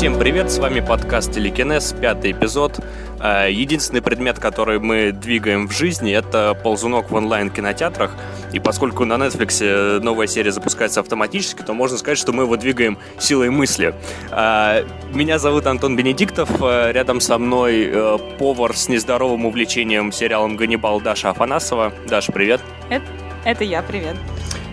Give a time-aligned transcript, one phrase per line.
[0.00, 2.80] Всем привет, с вами подкаст Телекинез, пятый эпизод.
[3.20, 8.16] Э, единственный предмет, который мы двигаем в жизни, это ползунок в онлайн-кинотеатрах.
[8.54, 12.96] И поскольку на Netflix новая серия запускается автоматически, то можно сказать, что мы его двигаем
[13.18, 13.94] силой мысли.
[14.30, 17.92] Э, меня зовут Антон Бенедиктов, э, рядом со мной
[18.38, 21.92] повар с нездоровым увлечением сериалом «Ганнибал» Даша Афанасова.
[22.08, 22.62] Даша, привет.
[22.88, 23.04] Это,
[23.44, 24.16] это я, привет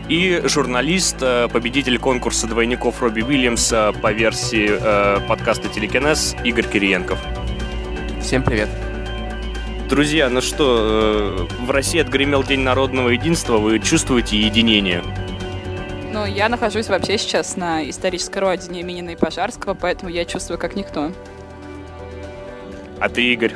[0.10, 7.20] и журналист, э, победитель конкурса двойников Робби Уильямса по версии э, подкаста «Телекинез» Игорь Кириенков.
[8.22, 8.70] Всем привет.
[9.90, 15.04] Друзья, ну что, э, в России отгремел День народного единства, вы чувствуете единение?
[16.14, 21.12] Ну, я нахожусь вообще сейчас на исторической родине имени Пожарского, поэтому я чувствую как никто.
[23.00, 23.54] А ты, Игорь?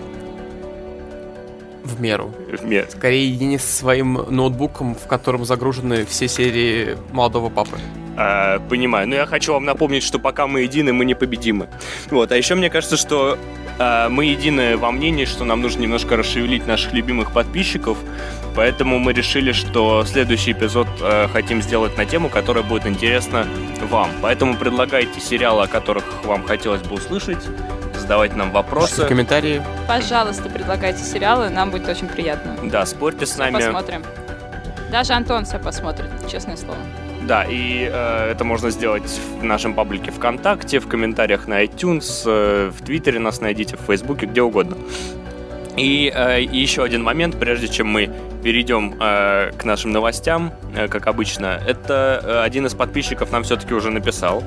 [1.83, 2.31] В меру.
[2.51, 2.87] В меру.
[2.89, 7.77] Скорее, едине со своим ноутбуком, в котором загружены все серии молодого папы.
[8.17, 9.07] А, понимаю.
[9.07, 11.69] Но я хочу вам напомнить, что пока мы едины, мы непобедимы.
[12.09, 12.31] Вот.
[12.31, 13.37] А еще мне кажется, что
[13.79, 17.97] а, мы едины во мнении, что нам нужно немножко расшевелить наших любимых подписчиков.
[18.55, 23.47] Поэтому мы решили, что следующий эпизод э, хотим сделать на тему, которая будет интересна
[23.89, 24.09] вам.
[24.21, 27.39] Поэтому предлагайте сериалы, о которых вам хотелось бы услышать
[28.01, 28.91] задавать нам вопросы.
[28.91, 29.63] Пишите комментарии.
[29.87, 32.55] Пожалуйста, предлагайте сериалы, нам будет очень приятно.
[32.63, 33.55] Да, спорьте с нами.
[33.55, 34.03] Посмотрим.
[34.91, 36.77] Даже Антон все посмотрит, честное слово.
[37.21, 42.71] Да, и э, это можно сделать в нашем паблике ВКонтакте, в комментариях на iTunes, э,
[42.71, 44.75] в Твиттере нас найдите, в Фейсбуке, где угодно.
[45.77, 48.11] И э, еще один момент, прежде чем мы
[48.43, 53.73] перейдем э, к нашим новостям, э, как обычно, это э, один из подписчиков нам все-таки
[53.73, 54.43] уже написал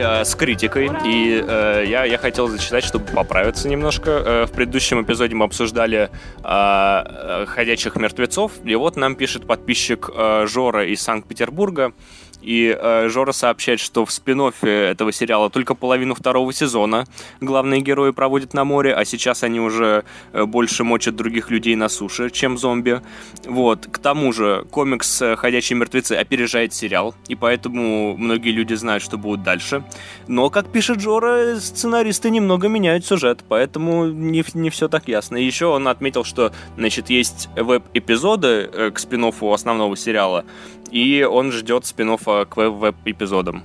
[0.00, 4.10] э, с критикой, и э, я, я хотел зачитать, чтобы поправиться немножко.
[4.10, 6.10] Э, в предыдущем эпизоде мы обсуждали э,
[6.44, 11.92] э ходячих мертвецов, и вот нам пишет подписчик э, Жора из Санкт-Петербурга.
[12.42, 17.04] И э, Жора сообщает, что в спин этого сериала только половину второго сезона
[17.40, 21.88] главные герои проводят на море, а сейчас они уже э, больше мочат других людей на
[21.88, 23.02] суше, чем зомби.
[23.44, 23.86] Вот.
[23.86, 29.18] К тому же комикс э, «Ходячие мертвецы» опережает сериал, и поэтому многие люди знают, что
[29.18, 29.84] будет дальше.
[30.26, 35.36] Но, как пишет Жора, сценаристы немного меняют сюжет, поэтому не, не все так ясно.
[35.36, 40.44] Еще он отметил, что, значит, есть веб-эпизоды э, к спин основного сериала,
[40.90, 42.10] и он ждет спин
[42.48, 43.62] к веб-эпизодам.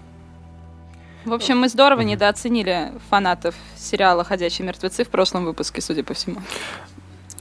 [1.25, 6.37] В общем, мы здорово недооценили фанатов сериала «Ходячие мертвецы» в прошлом выпуске, судя по всему.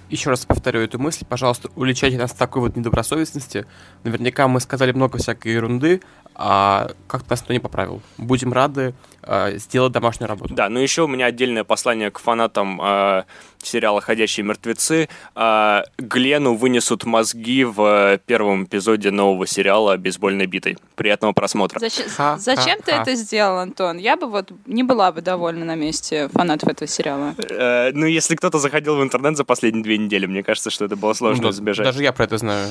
[0.09, 1.25] Еще раз повторю эту мысль.
[1.29, 3.67] Пожалуйста, уличайте нас в такой вот недобросовестности.
[4.05, 6.03] Наверняка мы сказали много всякой ерунды,
[6.35, 8.01] а как-то нас никто не поправил.
[8.17, 10.55] Будем рады э, сделать домашнюю работу.
[10.55, 13.25] Да, ну еще у меня отдельное послание к фанатам э,
[13.67, 15.09] сериала «Ходячие мертвецы».
[15.35, 20.77] Э, Глену вынесут мозги в первом эпизоде нового сериала «Бейсбольной битой».
[20.95, 21.79] Приятного просмотра.
[21.79, 23.03] Зачем, ха, зачем ха, ты ха.
[23.03, 23.99] это сделал, Антон?
[23.99, 27.35] Я бы вот не была бы довольна на месте фанатов этого сериала.
[27.51, 30.97] Э, ну, если кто-то заходил в интернет за последние две недели, мне кажется, что это
[30.97, 31.87] было сложно ну, избежать.
[31.87, 32.69] Даже я про это знаю.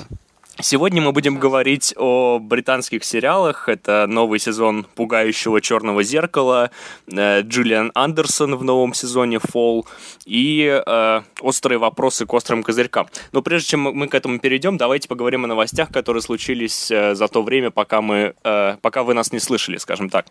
[0.61, 3.67] Сегодня мы будем говорить о британских сериалах.
[3.67, 6.69] Это новый сезон «Пугающего черного зеркала»,
[7.11, 9.87] э, Джулиан Андерсон в новом сезоне «Фолл»
[10.25, 13.07] и э, «Острые вопросы к острым козырькам».
[13.31, 17.27] Но прежде чем мы к этому перейдем, давайте поговорим о новостях, которые случились э, за
[17.27, 20.27] то время, пока, мы, э, пока вы нас не слышали, скажем так.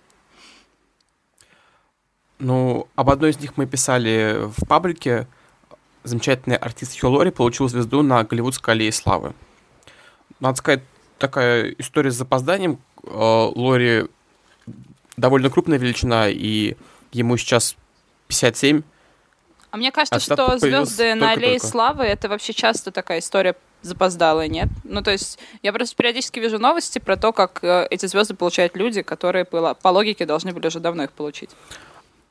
[2.38, 5.26] Ну, об одной из них мы писали в паблике.
[6.04, 9.34] Замечательный артист Хью Лори получил звезду на Голливудской аллее славы
[10.42, 10.80] надо сказать,
[11.18, 12.80] такая история с запозданием.
[13.04, 13.08] Э,
[13.54, 14.06] Лори
[15.16, 16.76] довольно крупная величина, и
[17.12, 17.76] ему сейчас
[18.26, 18.82] 57.
[19.70, 21.66] А мне кажется, а что звезды на аллее только.
[21.66, 24.68] славы это вообще часто такая история запоздалая, нет?
[24.84, 28.76] Ну, то есть я просто периодически вижу новости про то, как э, эти звезды получают
[28.76, 31.50] люди, которые по логике должны были уже давно их получить.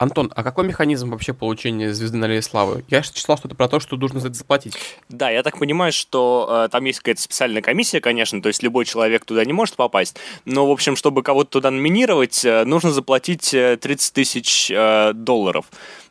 [0.01, 2.83] Антон, а какой механизм вообще получения звезды на Аллее Славы?
[2.89, 4.75] Я читал что-то про то, что нужно за это заплатить.
[5.09, 8.85] Да, я так понимаю, что э, там есть какая-то специальная комиссия, конечно, то есть любой
[8.85, 13.51] человек туда не может попасть, но, в общем, чтобы кого-то туда номинировать, э, нужно заплатить
[13.51, 15.67] 30 э, тысяч э, долларов.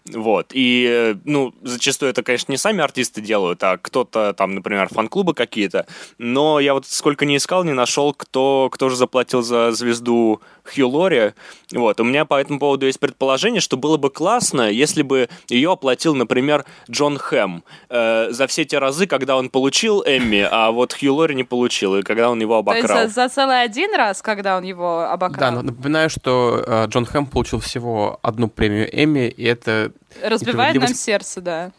[0.07, 0.53] Вот.
[0.53, 5.35] И, э, ну, зачастую это, конечно, не сами артисты делают, а кто-то там, например, фан-клубы
[5.35, 5.87] какие-то.
[6.19, 10.41] Но я вот сколько не искал, не нашел, кто, кто же заплатил за звезду
[10.75, 11.33] Хью Лори.
[11.73, 12.01] Вот.
[12.01, 16.15] У меня по этому поводу есть предположение, что было бы классно, если бы ее оплатил,
[16.15, 21.15] например, Джон Хэм э, за все те разы, когда он получил Эмми, а вот Хью
[21.15, 22.87] Лори не получил, и когда он его обокрал.
[22.87, 25.55] То есть за, за целый один раз, когда он его обокрал?
[25.55, 29.93] Да, напоминаю, что э, Джон Хэм получил всего одну премию Эмми, и это...
[30.23, 31.73] Разбивает нам сердце, да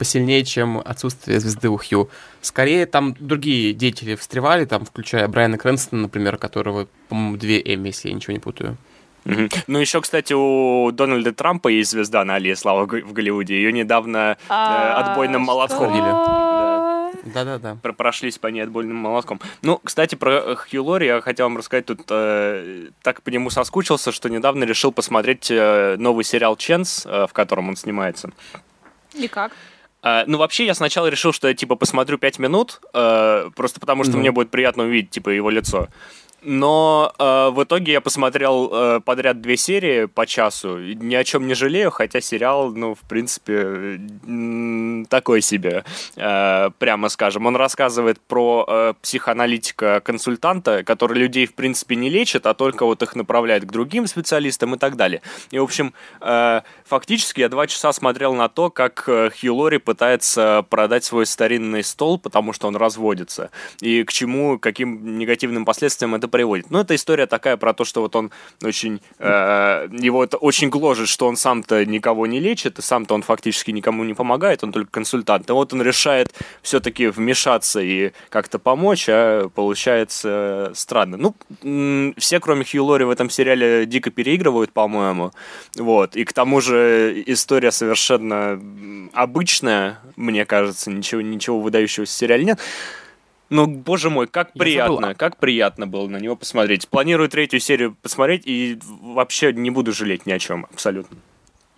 [0.00, 2.08] посильнее, чем отсутствие звезды у Хью.
[2.40, 8.08] Скорее, там другие деятели встревали, там, включая Брайана Крэнстона, например, которого, по-моему, две Эмми, если
[8.08, 8.78] я ничего не путаю.
[9.26, 9.48] Угу.
[9.66, 13.56] Ну, еще, кстати, у Дональда Трампа есть звезда на Алие Слава в Голливуде.
[13.56, 15.92] Ее недавно э, а, отбойным молотком.
[17.34, 17.76] Да-да-да.
[17.82, 19.38] Про прошлись по ней отбойным молотком.
[19.60, 21.84] Ну, кстати, про Хью Лори я хотел вам рассказать.
[21.84, 27.26] Тут э, так по нему соскучился, что недавно решил посмотреть э, новый сериал «Ченс», э,
[27.26, 28.30] в котором он снимается.
[29.12, 29.52] И как?
[30.02, 34.04] Uh, ну, вообще, я сначала решил, что я, типа, посмотрю пять минут, uh, просто потому
[34.04, 34.20] что ну.
[34.20, 35.88] мне будет приятно увидеть, типа, его лицо.
[36.42, 40.78] Но э, в итоге я посмотрел э, подряд две серии по часу.
[40.78, 44.00] Ни о чем не жалею, хотя сериал, ну, в принципе,
[45.08, 45.84] такой себе,
[46.16, 47.46] э, прямо скажем.
[47.46, 53.14] Он рассказывает про э, психоаналитика-консультанта, который людей, в принципе, не лечит, а только вот их
[53.16, 55.20] направляет к другим специалистам и так далее.
[55.50, 59.78] И, в общем, э, фактически я два часа смотрел на то, как э, Хью Лори
[59.78, 63.50] пытается продать свой старинный стол, потому что он разводится.
[63.80, 66.70] И к чему, каким негативным последствиям это приводит.
[66.70, 68.30] Ну, эта история такая про то, что вот он
[68.62, 69.00] очень...
[69.18, 73.70] Э, его это очень гложет, что он сам-то никого не лечит, и сам-то он фактически
[73.70, 75.50] никому не помогает, он только консультант.
[75.50, 76.32] И вот он решает
[76.62, 81.16] все-таки вмешаться и как-то помочь, а получается странно.
[81.16, 85.32] Ну, все, кроме Хью Лори, в этом сериале дико переигрывают, по-моему.
[85.76, 86.16] Вот.
[86.16, 88.60] И к тому же история совершенно
[89.12, 92.60] обычная, мне кажется, ничего, ничего выдающегося в сериале нет.
[93.50, 96.88] Ну, боже мой, как Я приятно, как приятно было на него посмотреть.
[96.88, 101.18] Планирую третью серию посмотреть и вообще не буду жалеть ни о чем, абсолютно.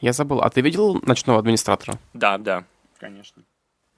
[0.01, 1.99] Я забыл, а ты видел «Ночного администратора»?
[2.13, 2.65] Да, да,
[2.99, 3.43] конечно.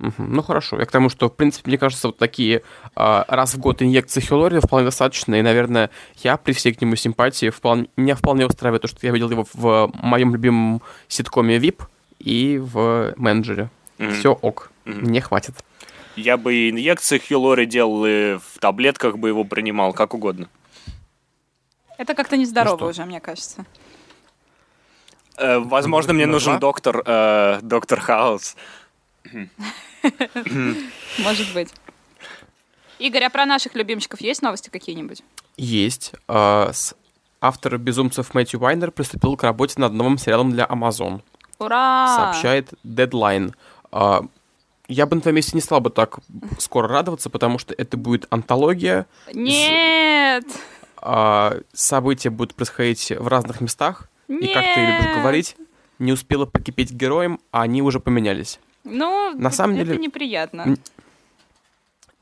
[0.01, 0.15] Угу.
[0.19, 2.63] Ну хорошо, я к тому, что, в принципе, мне кажется, вот такие
[2.95, 6.97] а, раз в год инъекции Хилори вполне достаточно, и, наверное, я при всей к нему
[6.97, 11.83] симпатии, вполне, меня вполне устраивает то, что я видел его в моем любимом ситкоме VIP
[12.19, 13.71] и в менеджере.
[13.99, 14.19] Mm-hmm.
[14.19, 15.01] Все ок, mm-hmm.
[15.01, 15.55] мне хватит.
[16.17, 20.49] Я бы и инъекции Хилори делал, и в таблетках бы его принимал, как угодно.
[21.99, 23.65] Это как-то нездорово ну уже, мне кажется.
[25.37, 28.57] Э, возможно, мне нужен доктор, э, доктор Хаус.
[31.19, 31.73] Может быть.
[32.99, 35.23] Игорь, а про наших любимчиков есть новости какие-нибудь?
[35.57, 36.13] Есть.
[36.29, 36.71] Э,
[37.41, 41.23] автор «Безумцев» Мэтью Вайнер приступил к работе над новым сериалом для Amazon.
[41.59, 42.17] Ура!
[42.17, 43.55] Сообщает Deadline.
[44.87, 46.19] Я бы на твоем месте не стал бы так
[46.59, 49.07] скоро радоваться, потому что это будет антология.
[49.33, 50.45] Нет!
[50.99, 54.09] А, события будут происходить в разных местах.
[54.29, 54.43] Нет!
[54.43, 55.57] И как ты любишь говорить,
[55.99, 58.61] не успела покипеть героем, а они уже поменялись.
[58.85, 60.77] Ну, на самом это деле, неприятно.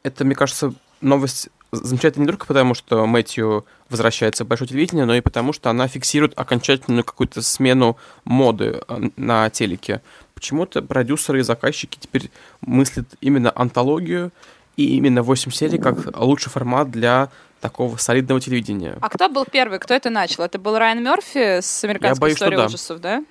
[0.04, 5.14] Это, мне кажется, новость замечательная не только потому, что Мэтью возвращается в большое телевидение, но
[5.14, 10.02] и потому, что она фиксирует окончательную какую-то смену моды а, на телеке
[10.34, 12.30] почему-то продюсеры и заказчики теперь
[12.60, 14.32] мыслят именно антологию
[14.76, 17.30] и именно 8 серий как лучший формат для
[17.60, 18.98] такого солидного телевидения.
[19.00, 19.78] А кто был первый?
[19.78, 20.42] Кто это начал?
[20.42, 22.66] Это был Райан Мерфи с американской боюсь, историей да.
[22.66, 23.24] ужасов, да?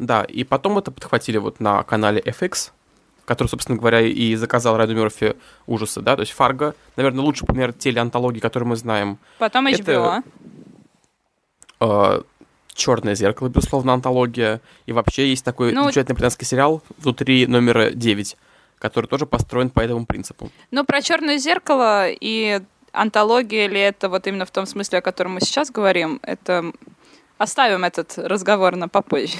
[0.00, 2.70] Да, и потом это подхватили вот на канале FX,
[3.30, 5.36] который, собственно говоря, и заказал Райану Мерфи
[5.68, 9.18] ужасы, да, то есть Фарго, наверное, лучший пример телеантологии, который мы знаем.
[9.38, 10.24] Потом HBO.
[11.78, 12.24] Это,
[12.74, 14.60] Черное зеркало, безусловно, антология.
[14.86, 18.36] И вообще есть такой ну, замечательный британский сериал внутри номера 9,
[18.80, 20.50] который тоже построен по этому принципу.
[20.72, 22.60] Ну, про черное зеркало и
[22.90, 26.72] антология ли это вот именно в том смысле, о котором мы сейчас говорим, это
[27.38, 29.38] оставим этот разговор на попозже.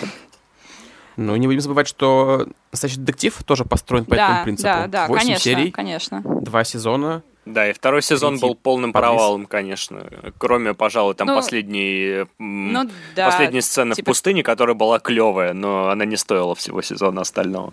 [1.17, 4.69] Ну, не будем забывать, что настоящий детектив тоже построен по да, этому принципу.
[4.69, 6.23] Да, да, 8 конечно, серий, конечно.
[6.25, 10.07] два сезона, да, и второй сезон был полным провалом, конечно.
[10.38, 14.07] Кроме, пожалуй, там ну, последней, ну, да, последней сцены типа...
[14.07, 17.73] в пустыне, которая была клевая, но она не стоила всего сезона остального.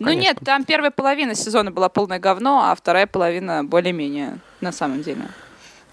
[0.00, 0.22] Ну конечно.
[0.22, 5.28] нет, там первая половина сезона была полное говно, а вторая половина более-менее на самом деле.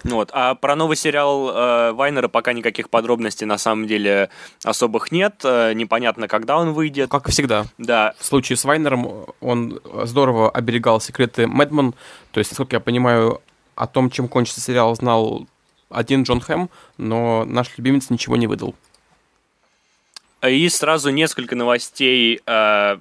[0.04, 0.30] Вот.
[0.32, 4.30] А про новый сериал э, Вайнера пока никаких подробностей на самом деле
[4.64, 5.40] особых нет.
[5.44, 7.10] Э, непонятно, когда он выйдет.
[7.10, 7.66] Как и всегда.
[7.78, 8.14] Да.
[8.18, 11.94] В случае с Вайнером он здорово оберегал секреты Мэдман.
[12.32, 13.40] То есть, насколько я понимаю,
[13.78, 15.46] о том, чем кончится сериал, знал
[15.88, 18.74] один Джон Хэм, но наш любимец ничего не выдал.
[20.46, 22.98] И сразу несколько новостей э,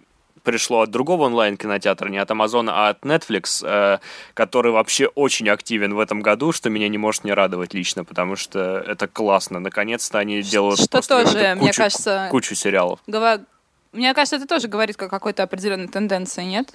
[0.48, 4.00] пришло от другого онлайн-кинотеатра, не от Amazon, а от Netflix, э,
[4.34, 8.38] который вообще очень активен в этом году, что меня не может не радовать лично, потому
[8.38, 9.60] что это классно.
[9.60, 13.02] Наконец-то они делают что тоже, кучу, мне кажется, кучу сериалов.
[13.08, 13.42] Гова...
[13.92, 16.70] Мне кажется, это тоже говорит о какой-то определенной тенденции, нет?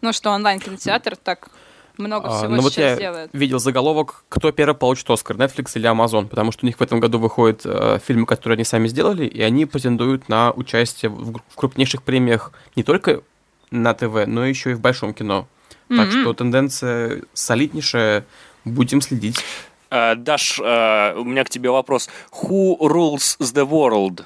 [0.00, 1.50] Ну, что онлайн-кинотеатр так
[1.98, 3.30] много а, всего а, ну, вот я делает.
[3.32, 7.00] видел заголовок, кто первый получит Оскар, Netflix или Amazon, потому что у них в этом
[7.00, 11.54] году выходят э, фильмы, которые они сами сделали, и они претендуют на участие в, в
[11.54, 13.22] крупнейших премиях не только
[13.70, 15.46] на ТВ, но еще и в большом кино.
[15.88, 15.96] Mm-hmm.
[15.96, 18.24] Так что тенденция солиднейшая,
[18.64, 19.42] будем следить.
[19.90, 22.10] Uh, Даш, uh, у меня к тебе вопрос.
[22.42, 24.24] Who rules the world?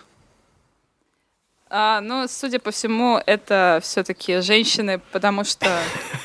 [1.74, 5.66] А, ну, судя по всему, это все-таки женщины, потому что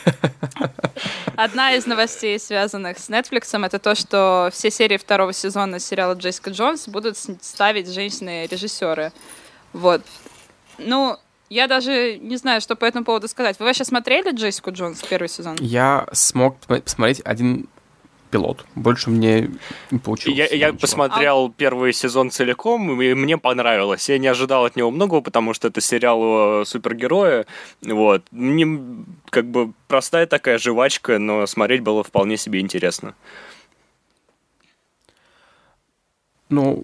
[1.37, 6.49] одна из новостей, связанных с Netflix, это то, что все серии второго сезона сериала Джессика
[6.49, 9.13] Джонс будут ставить женщины-режиссеры.
[9.71, 10.01] Вот.
[10.77, 11.17] Ну,
[11.49, 13.57] я даже не знаю, что по этому поводу сказать.
[13.59, 15.55] Вы вообще смотрели Джессику Джонс первый сезон?
[15.59, 17.69] Я смог посмотреть один
[18.29, 18.65] пилот.
[18.75, 19.49] Больше мне
[19.91, 20.37] не получилось.
[20.37, 21.51] Я, я посмотрел а...
[21.55, 24.09] первый сезон целиком, и мне понравилось.
[24.09, 27.45] Я не ожидал от него многого, потому что это сериал супергероя.
[27.81, 28.23] Вот.
[28.31, 33.15] Мне как бы простая такая жвачка, но смотреть было вполне себе интересно.
[36.49, 36.83] Ну,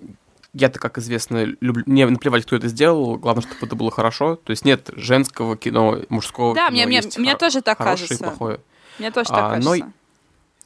[0.53, 1.83] я-то, как известно, люблю...
[1.87, 4.35] Мне наплевать, кто это сделал, главное, чтобы это было хорошо.
[4.35, 6.77] То есть нет женского кино, мужского да, кино.
[6.77, 8.25] Да, мне, мне, мне тоже так хорошее кажется.
[8.25, 8.59] И плохое.
[8.99, 9.85] Мне тоже так а, кажется.
[9.85, 9.93] Но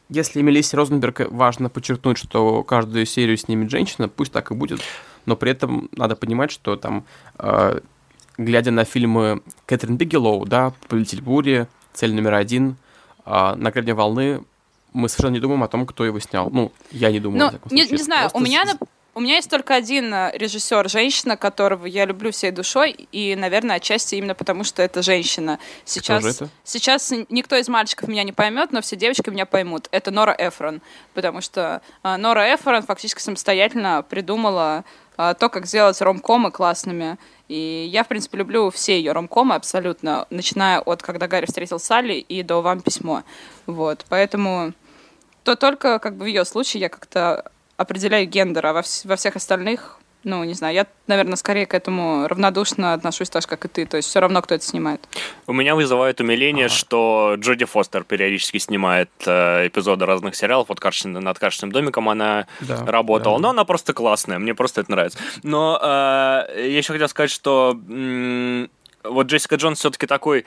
[0.10, 4.82] если Мелиссе Розенберг важно подчеркнуть, что каждую серию снимет женщина, пусть так и будет.
[5.26, 7.06] Но при этом надо понимать, что там,
[7.38, 7.80] э,
[8.38, 12.78] глядя на фильмы Кэтрин Бигелоу, да, «Повелитель бури», «Цель номер один»,
[13.26, 14.44] э, «На грани волны»,
[14.94, 16.50] мы совершенно не думаем о том, кто его снял.
[16.50, 17.52] Ну, я не думаю.
[17.52, 18.64] Ну, не, не знаю, Просто у меня,
[19.18, 23.78] у меня есть только один э, режиссер, женщина, которого я люблю всей душой, и, наверное,
[23.78, 25.58] отчасти именно потому, что это женщина.
[25.86, 26.50] Сейчас, это?
[26.64, 29.88] сейчас никто из мальчиков меня не поймет, но все девочки меня поймут.
[29.90, 30.84] Это Нора Эфрон,
[31.16, 34.86] потому что э, Нора Эфрон фактически самостоятельно придумала
[35.18, 37.18] э, то, как сделать ромкомы классными.
[37.48, 42.14] И я, в принципе, люблю все ее ромкомы абсолютно, начиная от «Когда Гарри встретил Салли»
[42.14, 43.24] и до «Вам письмо».
[43.66, 44.74] Вот, поэтому
[45.44, 49.16] то только как бы в ее случае я как-то определяю гендер, а во, вс- во
[49.16, 53.64] всех остальных, ну, не знаю, я, наверное, скорее к этому равнодушно отношусь так же, как
[53.66, 53.86] и ты.
[53.86, 55.08] То есть все равно, кто это снимает.
[55.46, 56.74] У меня вызывает умиление, ага.
[56.76, 60.70] что Джоди Фостер периодически снимает э, эпизоды разных сериалов.
[60.70, 63.38] Вот Каршин, над «Карточным домиком» она да, работала.
[63.38, 63.42] Да.
[63.44, 65.20] Но она просто классная, мне просто это нравится.
[65.44, 65.86] Но э,
[66.58, 68.70] я еще хотел сказать, что м-
[69.04, 70.46] вот Джессика Джонс все-таки такой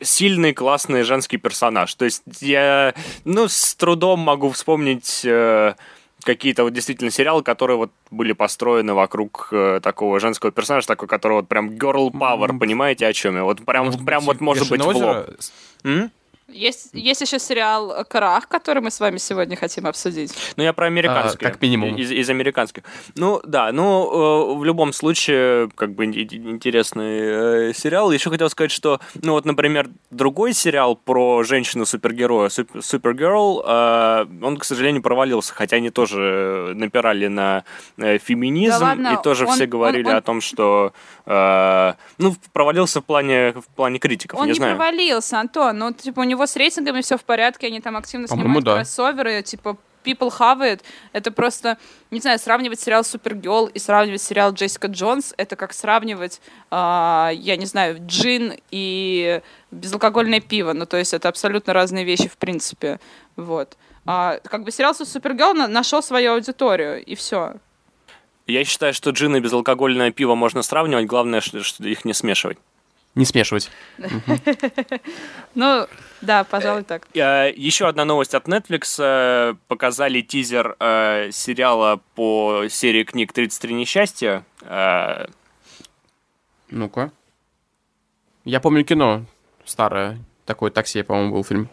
[0.00, 1.92] сильный, классный женский персонаж.
[1.94, 5.22] То есть я, ну, с трудом могу вспомнить...
[5.24, 5.74] Э,
[6.28, 11.32] какие-то вот действительно сериалы, которые вот были построены вокруг э, такого женского персонажа, такой, который
[11.34, 12.58] вот прям girl power, mm-hmm.
[12.58, 13.44] понимаете, о чем я?
[13.44, 15.26] Вот прям, может прям быть, вот может быть в лоб.
[15.84, 16.10] М?
[16.48, 20.32] Есть, есть еще сериал «Крах», который мы с вами сегодня хотим обсудить.
[20.56, 21.44] Ну, я про американский.
[21.44, 21.94] А, как минимум.
[21.96, 22.84] Из, из американских.
[23.16, 28.10] Ну, да, ну, э, в любом случае, как бы интересный э, сериал.
[28.12, 34.64] Еще хотел сказать, что, ну, вот, например, другой сериал про женщину-супергероя, Супергерл, э, он, к
[34.64, 37.64] сожалению, провалился, хотя они тоже напирали на
[37.98, 40.16] э, феминизм, да ладно, и тоже он, все говорили он, он...
[40.16, 40.92] о том, что,
[41.26, 44.76] э, ну, провалился в плане, в плане критиков, он не, не знаю.
[44.76, 48.28] провалился, Антон, ну, типа, у него него с рейтингами все в порядке, они там активно
[48.28, 48.76] снимают да.
[48.76, 50.80] кроссоверы, типа People Have It.
[51.12, 51.76] Это просто,
[52.10, 56.40] не знаю, сравнивать сериал Супергерл и сравнивать сериал Джессика Джонс, это как сравнивать,
[56.70, 59.40] э, я не знаю, джин и
[59.70, 60.72] безалкогольное пиво.
[60.72, 63.00] Ну, то есть это абсолютно разные вещи в принципе.
[63.36, 63.76] Вот.
[64.06, 67.54] А, как бы сериал Супергерл на нашел свою аудиторию, и все.
[68.46, 72.56] Я считаю, что джин и безалкогольное пиво можно сравнивать, главное, что, что их не смешивать.
[73.18, 73.70] Не смешивать.
[75.54, 75.88] Ну,
[76.20, 77.08] да, пожалуй, так.
[77.14, 78.94] Э, Еще одна новость от Netflix.
[79.00, 84.44] Э, показали тизер э, сериала по серии книг «33 несчастья».
[86.70, 87.10] Ну-ка.
[88.44, 89.24] Я помню кино
[89.64, 90.18] старое.
[90.44, 91.68] Такое такси, по-моему, был фильм.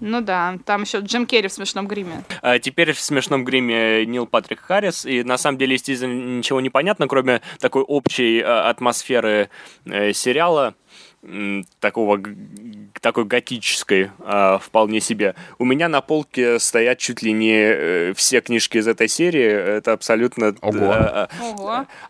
[0.00, 2.24] Ну да, там еще Джим Керри в смешном гриме.
[2.42, 6.70] А теперь в смешном гриме Нил Патрик Харрис, и на самом деле, естественно, ничего не
[6.70, 9.50] понятно, кроме такой общей а, атмосферы
[9.86, 10.74] э, сериала
[11.80, 12.20] такого
[13.00, 15.34] такой готической э, вполне себе.
[15.58, 19.44] У меня на полке стоят чуть ли не э, все книжки из этой серии.
[19.44, 20.94] Это абсолютно Ого.
[20.94, 21.26] Э,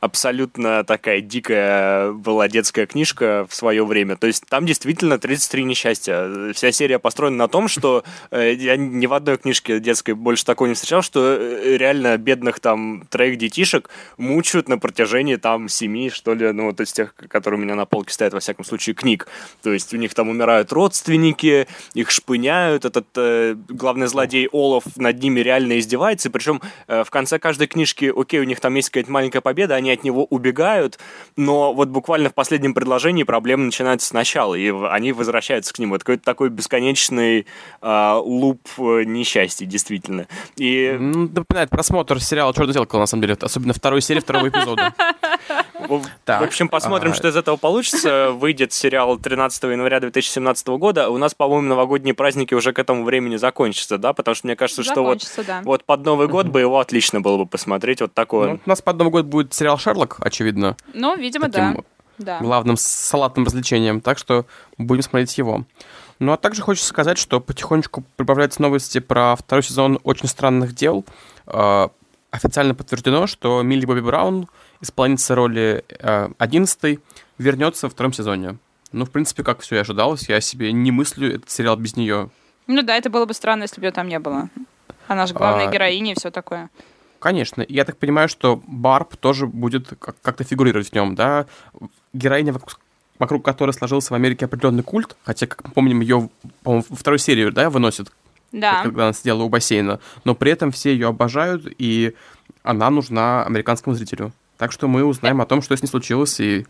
[0.00, 4.16] абсолютно такая дикая была детская книжка в свое время.
[4.16, 6.52] То есть там действительно 33 несчастья.
[6.52, 10.68] Вся серия построена на том, что э, я ни в одной книжке детской больше такого
[10.68, 16.34] не встречал, что э, реально бедных там троих детишек мучают на протяжении там семи, что
[16.34, 19.28] ли, ну вот из тех, которые у меня на полке стоят, во всяком случае, книг.
[19.62, 25.22] То есть у них там умирают родственники, их шпыняют, этот э, главный злодей Олаф над
[25.22, 29.12] ними реально издевается, причем э, в конце каждой книжки, окей, у них там есть какая-то
[29.12, 30.98] маленькая победа, они от него убегают,
[31.36, 35.96] но вот буквально в последнем предложении проблема начинается сначала, и они возвращаются к нему.
[35.96, 37.46] Это какой-то такой бесконечный
[37.82, 40.28] э, луп э, несчастья, действительно.
[40.56, 40.96] И...
[40.98, 44.94] Напоминает просмотр сериала «Черное зеркало», на самом деле, особенно второй серии второго эпизода.
[45.74, 48.30] В общем, посмотрим, а, что из этого получится.
[48.30, 51.10] Выйдет сериал 13 января 2017 года.
[51.10, 54.12] У нас, по-моему, новогодние праздники уже к этому времени закончатся, да?
[54.12, 55.22] Потому что мне кажется, что вот,
[55.64, 58.00] вот под Новый год бы его отлично было бы посмотреть.
[58.00, 58.52] Вот такое.
[58.52, 60.76] Ну, у нас под Новый год будет сериал «Шерлок», очевидно.
[60.92, 61.74] Ну, видимо, да.
[62.16, 62.38] Да.
[62.38, 64.46] главным салатным развлечением, так что
[64.78, 65.64] будем смотреть его.
[66.20, 71.04] Ну а также хочется сказать, что потихонечку прибавляются новости про второй сезон «Очень странных дел».
[71.46, 71.88] Э,
[72.30, 74.48] официально подтверждено, что Милли Бобби Браун,
[74.84, 77.00] исполнительница роли э, 11
[77.38, 78.58] вернется во втором сезоне.
[78.92, 82.30] Ну, в принципе, как все и ожидалось, я себе не мыслю этот сериал без нее.
[82.66, 84.48] Ну да, это было бы странно, если бы ее там не было.
[85.08, 85.72] Она же главная а...
[85.72, 86.70] героиня и все такое.
[87.18, 87.64] Конечно.
[87.68, 91.46] Я так понимаю, что Барб тоже будет как-то фигурировать в нем, да?
[92.12, 92.78] Героиня, вокруг,
[93.18, 96.28] вокруг которой сложился в Америке определенный культ, хотя, как мы помним, ее,
[96.62, 98.12] по-моему, во второй серии, да, выносят,
[98.52, 98.82] да.
[98.82, 102.14] когда она сидела у бассейна, но при этом все ее обожают, и
[102.62, 104.32] она нужна американскому зрителю.
[104.64, 106.64] Так что мы узнаем о том, что с ней случилось, и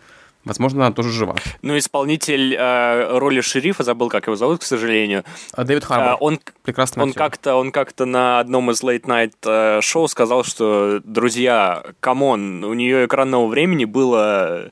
[0.45, 1.37] Возможно, она тоже жива.
[1.63, 5.25] Ну, исполнитель э, роли шерифа, забыл, как его зовут, к сожалению.
[5.53, 6.15] А, Дэвид Харбор.
[6.15, 7.05] Э, он, Прекрасно.
[7.05, 12.65] Он как-то, он как-то на одном из late-night э, шоу сказал, что, друзья, come on,
[12.65, 14.71] у нее экранного времени было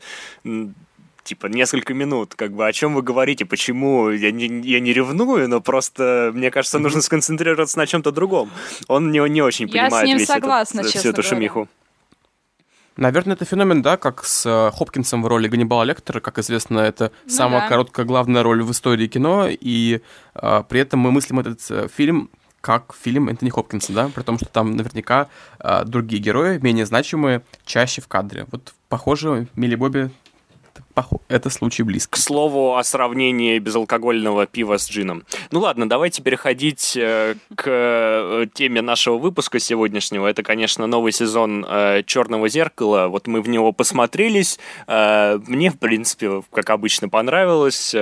[1.23, 5.49] типа несколько минут, как бы о чем вы говорите, почему я не, я не ревную,
[5.49, 8.51] но просто мне кажется нужно сконцентрироваться на чем-то другом.
[8.89, 11.69] Он не, не очень я понимает весь согласна, этот, всю эту шумиху.
[12.97, 16.21] Наверное, это феномен, да, как с э, Хопкинсом в роли Ганнибала Лектора.
[16.21, 17.69] Как известно, это ну, самая да.
[17.69, 20.01] короткая главная роль в истории кино, и
[20.35, 22.31] э, при этом мы мыслим этот э, фильм
[22.61, 27.43] как фильм Энтони Хопкинса, да, при том, что там наверняка э, другие герои, менее значимые,
[27.65, 28.47] чаще в кадре.
[28.53, 30.11] Вот, похоже, Милли Бобби
[31.29, 32.13] это случай близко.
[32.13, 35.25] К слову о сравнении безалкогольного пива с джином.
[35.51, 40.27] Ну ладно, давайте переходить э, к э, теме нашего выпуска сегодняшнего.
[40.27, 43.09] Это, конечно, новый сезон э, Черного зеркала.
[43.09, 44.59] Вот мы в него посмотрелись.
[44.87, 47.95] Мне, в принципе, как обычно, понравилось.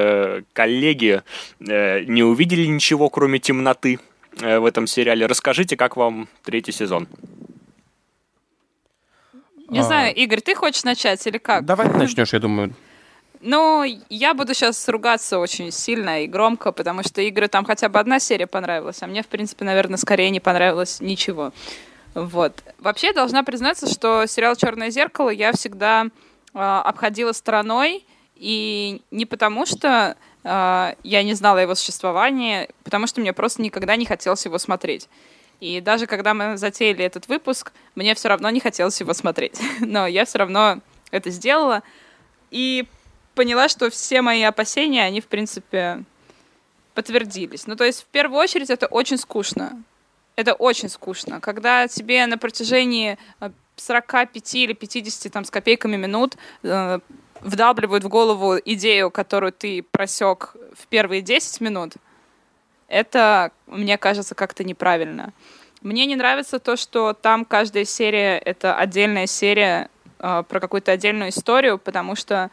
[0.52, 1.22] Коллеги
[1.60, 3.98] не увидели ничего, кроме темноты
[4.36, 5.26] в этом сериале.
[5.26, 7.08] Расскажите, как вам третий сезон?
[9.70, 9.82] Не а...
[9.84, 11.64] знаю, Игорь, ты хочешь начать или как?
[11.64, 12.74] Давай ты начнешь, я думаю.
[13.40, 17.98] Ну, я буду сейчас ругаться очень сильно и громко, потому что игры там хотя бы
[17.98, 21.52] одна серия понравилась, а мне, в принципе, наверное, скорее не понравилось ничего.
[22.14, 22.62] Вот.
[22.78, 28.04] Вообще, должна признаться, что сериал «Черное зеркало» я всегда э, обходила стороной,
[28.34, 33.96] и не потому что э, я не знала его существования, потому что мне просто никогда
[33.96, 35.08] не хотелось его смотреть.
[35.60, 39.60] И даже когда мы затеяли этот выпуск, мне все равно не хотелось его смотреть.
[39.80, 41.82] Но я все равно это сделала.
[42.50, 42.86] И
[43.34, 46.02] поняла, что все мои опасения, они, в принципе,
[46.94, 47.66] подтвердились.
[47.66, 49.82] Ну, то есть, в первую очередь, это очень скучно.
[50.34, 51.40] Это очень скучно.
[51.40, 53.18] Когда тебе на протяжении
[53.76, 57.00] 45 э, или 50 там, с копейками минут э,
[57.42, 61.94] вдавливают в голову идею, которую ты просек в первые 10 минут—
[62.90, 65.32] это, мне кажется, как-то неправильно.
[65.80, 71.30] Мне не нравится то, что там каждая серия— это отдельная серия э, про какую-то отдельную
[71.30, 72.50] историю, потому что,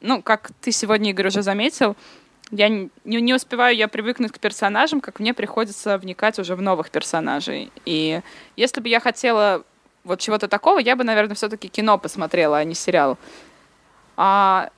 [0.00, 1.96] ну, как ты сегодня, Игорь, уже заметил,
[2.50, 6.90] я не, не успеваю я привыкнуть к персонажам, как мне приходится вникать уже в новых
[6.90, 7.72] персонажей.
[7.86, 8.20] И
[8.56, 9.64] если бы я хотела
[10.04, 13.18] вот чего-то такого, я бы, наверное, все-таки кино посмотрела, а не сериал.
[14.16, 14.70] А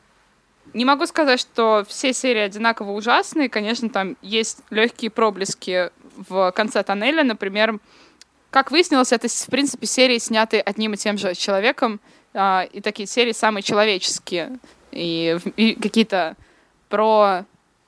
[0.75, 3.49] не могу сказать, что все серии одинаково ужасные.
[3.49, 7.25] Конечно, там есть легкие проблески в конце тоннеля.
[7.25, 7.79] Например,
[8.51, 12.01] как выяснилось, это, в принципе, серии, снятые одним и тем же человеком.
[12.35, 14.59] А, и такие серии самые человеческие.
[14.93, 15.37] И,
[15.81, 16.37] какие-то
[16.89, 17.45] про,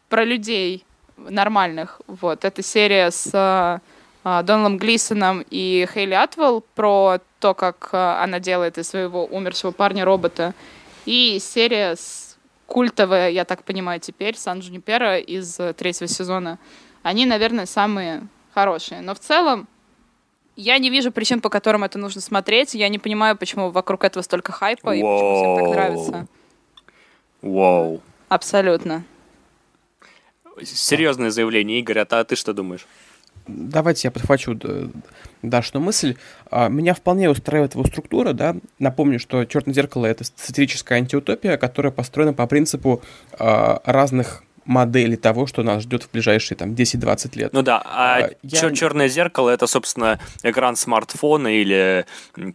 [0.08, 0.84] про людей
[1.16, 2.00] нормальных.
[2.06, 2.44] Вот.
[2.44, 8.78] Это серия с а, Доналом Глисоном и Хейли Атвелл про то, как а, она делает
[8.78, 10.54] из своего умершего парня робота.
[11.06, 12.29] И серия с
[12.70, 16.60] культовая, я так понимаю, теперь, Сан Джунипера из э, третьего сезона,
[17.02, 19.00] они, наверное, самые хорошие.
[19.00, 19.66] Но в целом
[20.54, 22.74] я не вижу причин, по которым это нужно смотреть.
[22.74, 26.26] Я не понимаю, почему вокруг этого столько хайпа и почему всем так нравится.
[27.42, 28.00] Вау.
[28.28, 29.04] Абсолютно.
[30.62, 32.86] Серьезное заявление, Игорь, а ты что думаешь?
[33.50, 34.58] Давайте я подхвачу
[35.42, 36.16] Дашну мысль.
[36.50, 38.56] А, меня вполне устраивает его структура, да.
[38.78, 45.46] Напомню, что «Черное зеркало»— это сатирическая антиутопия, которая построена по принципу а, разных моделей того,
[45.46, 47.52] что нас ждет в ближайшие там 10-20 лет.
[47.52, 48.70] Ну да, а, а я...
[48.72, 52.04] черное зеркало это, собственно, экран смартфона или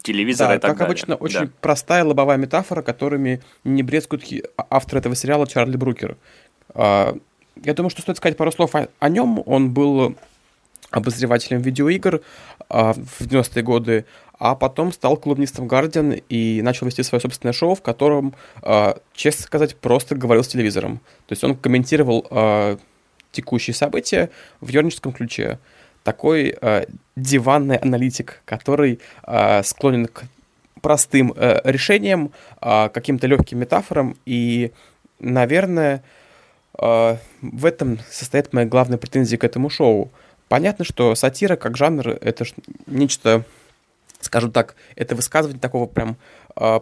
[0.03, 0.91] телевизора да, и так как далее.
[0.91, 1.51] обычно, очень да.
[1.61, 4.23] простая лобовая метафора, которыми не брезгуют
[4.69, 6.17] автор этого сериала Чарли Брукер.
[6.73, 9.41] Я думаю, что стоит сказать пару слов о, о нем.
[9.45, 10.15] Он был
[10.95, 12.21] обозревателем видеоигр
[12.69, 14.05] а, в 90-е годы,
[14.39, 19.43] а потом стал колумнистом Guardian и начал вести свое собственное шоу, в котором, э, честно
[19.43, 20.97] сказать, просто говорил с телевизором.
[21.27, 22.77] То есть он комментировал э,
[23.31, 24.29] текущие события
[24.59, 25.59] в юрническом ключе.
[26.03, 30.23] Такой э, диванный аналитик, который э, склонен к
[30.81, 32.31] простым э, решениям,
[32.61, 34.71] э, каким-то легким метафорам, и,
[35.19, 36.03] наверное,
[36.77, 40.11] э, в этом состоит моя главная претензия к этому шоу.
[40.47, 42.45] Понятно, что сатира как жанр— это
[42.85, 43.45] нечто
[44.25, 46.17] скажем так, это высказывание такого прям
[46.55, 46.79] э,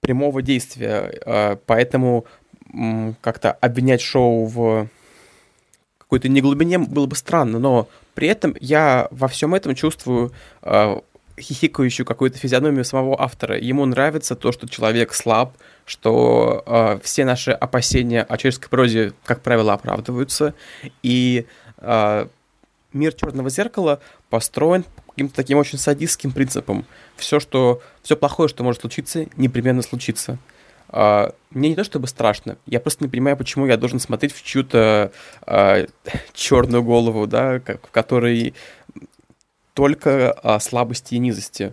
[0.00, 2.26] прямого действия, э, поэтому
[2.72, 4.88] э, как-то обвинять шоу в
[5.98, 11.00] какой-то неглубине было бы странно, но при этом я во всем этом чувствую э,
[11.40, 13.58] хихикающую какую-то физиономию самого автора.
[13.58, 19.40] Ему нравится то, что человек слаб, что э, все наши опасения о человеческой прозе, как
[19.40, 20.54] правило, оправдываются,
[21.02, 21.46] и
[21.78, 22.26] э,
[22.94, 26.86] мир черного зеркала построен каким-то таким очень садистским принципом.
[27.16, 30.38] Все, что, все плохое, что может случиться, непременно случится.
[30.90, 34.44] Uh, мне не то чтобы страшно, я просто не понимаю, почему я должен смотреть в
[34.44, 35.10] чью-то
[35.44, 35.90] uh,
[36.34, 38.54] черную голову, да, как, в которой
[39.72, 41.72] только uh, слабости и низости.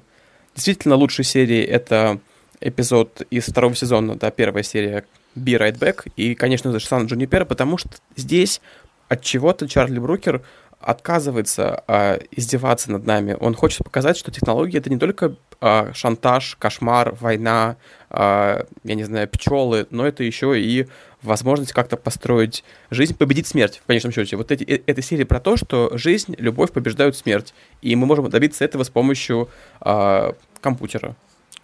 [0.55, 2.19] Действительно, лучшие серии— это
[2.62, 5.05] эпизод из второго сезона, да, первая серия
[5.36, 8.62] «Be Right Back», и, конечно же, Сан Джунипер, потому что здесь
[9.07, 10.41] от чего-то Чарли Брукер
[10.82, 13.38] отказывается а, издеваться над нами.
[13.39, 17.78] Он хочет показать, что технологии это не только а, шантаж, кошмар, война,
[18.10, 20.88] а, я не знаю, пчелы, но это еще и
[21.22, 24.38] возможность как-то построить жизнь, победить смерть, в конечном счете.
[24.38, 27.54] Вот эти, э, эта серия про то, что жизнь, любовь побеждают смерть.
[27.82, 31.15] И мы можем добиться этого с помощью а, компьютера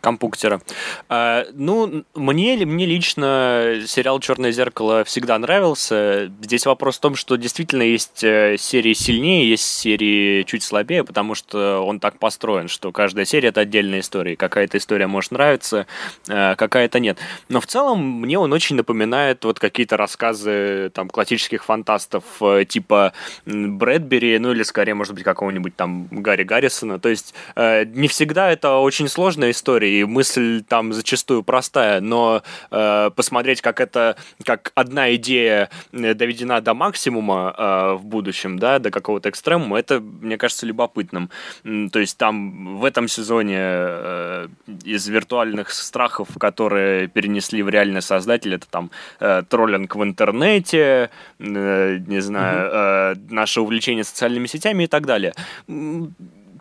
[0.01, 0.61] компуктера.
[1.09, 6.31] А, ну, мне, мне лично сериал «Черное зеркало» всегда нравился.
[6.41, 11.35] Здесь вопрос в том, что действительно есть э, серии сильнее, есть серии чуть слабее, потому
[11.35, 14.35] что он так построен, что каждая серия— это отдельная история.
[14.35, 15.87] Какая-то история может нравиться,
[16.27, 17.17] э, какая-то нет.
[17.49, 23.13] Но в целом мне он очень напоминает вот какие-то рассказы там классических фантастов э, типа
[23.45, 26.99] Брэдбери, ну или скорее, может быть, какого-нибудь там Гарри Гаррисона.
[26.99, 33.09] То есть не всегда это очень сложная история, и мысль там зачастую простая, но э,
[33.15, 38.91] посмотреть, как это, как одна идея э, доведена до максимума э, в будущем, да, до
[38.91, 41.29] какого-то экстремума, это, мне кажется, любопытным.
[41.63, 44.47] То есть там в этом сезоне э,
[44.83, 51.97] из виртуальных страхов, которые перенесли в реальный создатель, это там э, троллинг в интернете, э,
[52.07, 55.33] не знаю, э, наше увлечение социальными сетями и так далее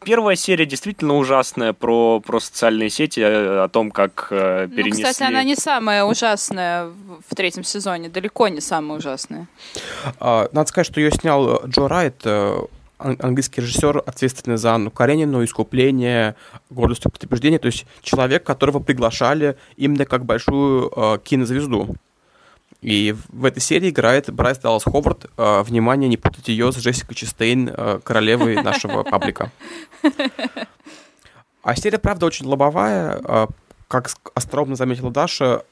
[0.07, 5.03] первая серия действительно ужасная про, про социальные сети, э, о том, как э, перенесли...
[5.03, 6.90] Ну, кстати, она не самая ужасная
[7.29, 9.49] в третьем сезоне, далеко не самая ужасная.
[10.21, 12.57] А, надо сказать, что ее снял Джо Райт, э,
[12.99, 16.37] английский режиссер, ответственный за Анну Каренину, искупление,
[16.71, 21.97] гордость и предубеждение, то есть человек, которого приглашали именно как большую э, кинозвезду.
[22.87, 25.27] И в этой серии играет Брайс Даллас Ховард.
[25.37, 29.51] Э, внимание, не путать ее с Джессикой Честейн, э, королевой нашего паблика.
[31.64, 33.20] А серия, правда, очень лобовая.
[33.25, 33.46] Э,
[33.88, 35.64] как остроумно заметила Даша,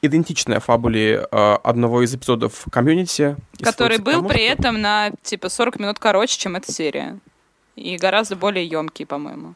[0.00, 3.36] идентичная фабуле одного из эпизодов Community.
[3.62, 4.52] Который был тому, при что...
[4.54, 7.18] этом на типа 40 минут короче, чем эта серия.
[7.74, 9.54] И гораздо более емкий, по-моему.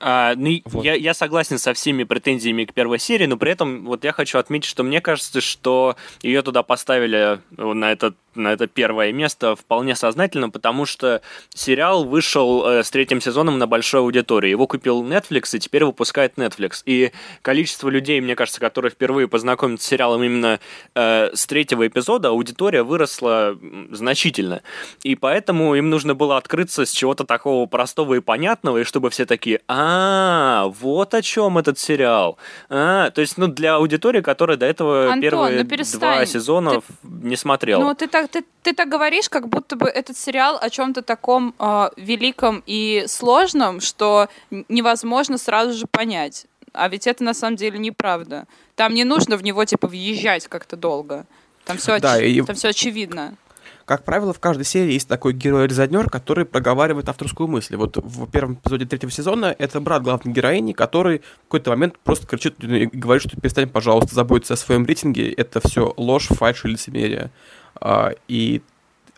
[0.00, 0.84] А, ну, вот.
[0.84, 4.38] я, я согласен со всеми претензиями к первой серии, но при этом вот я хочу
[4.38, 9.94] отметить, что мне кажется, что ее туда поставили на этот на это первое место вполне
[9.94, 11.22] сознательно, потому что
[11.54, 14.50] сериал вышел э, с третьим сезоном на большой аудитории.
[14.50, 16.82] Его купил Netflix и теперь выпускает Netflix.
[16.84, 17.12] И
[17.42, 20.60] количество людей, мне кажется, которые впервые познакомятся с сериалом именно
[20.94, 23.58] э, с третьего эпизода, аудитория выросла
[23.90, 24.62] значительно.
[25.02, 29.26] И поэтому им нужно было открыться с чего-то такого простого и понятного, и чтобы все
[29.26, 32.38] такие, а, вот о чем этот сериал.
[32.68, 36.82] А, то есть, ну, для аудитории, которая до этого Антон, первые ну два сезона ты...
[37.02, 37.80] не смотрела.
[37.80, 41.02] Ну, ты так так, ты, ты так говоришь, как будто бы этот сериал о чем-то
[41.02, 44.28] таком э, великом и сложном, что
[44.68, 46.46] невозможно сразу же понять.
[46.72, 48.46] А ведь это на самом деле неправда.
[48.76, 51.26] Там не нужно в него типа въезжать как-то долго.
[51.64, 52.24] Там все, да, оч...
[52.24, 52.42] и...
[52.42, 53.36] Там все очевидно.
[53.84, 57.74] Как правило, в каждой серии есть такой герой-резонер, который проговаривает авторскую мысль.
[57.74, 62.24] Вот в первом эпизоде третьего сезона это брат главной героини, который в какой-то момент просто
[62.26, 65.32] кричит и говорит, что перестань, пожалуйста, заботиться о своем рейтинге.
[65.32, 67.32] Это все ложь, фальшь и лицемерие.
[67.80, 68.62] А, и,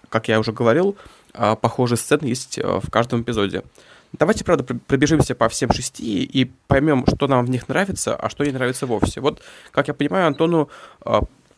[0.08, 0.96] как я уже говорил,
[1.34, 3.62] а, похожие сцены есть а, в каждом эпизоде.
[4.12, 8.44] Давайте, правда, пробежимся по всем шести и поймем, что нам в них нравится, а что
[8.44, 9.20] не нравится вовсе.
[9.20, 10.68] Вот, как я понимаю, Антону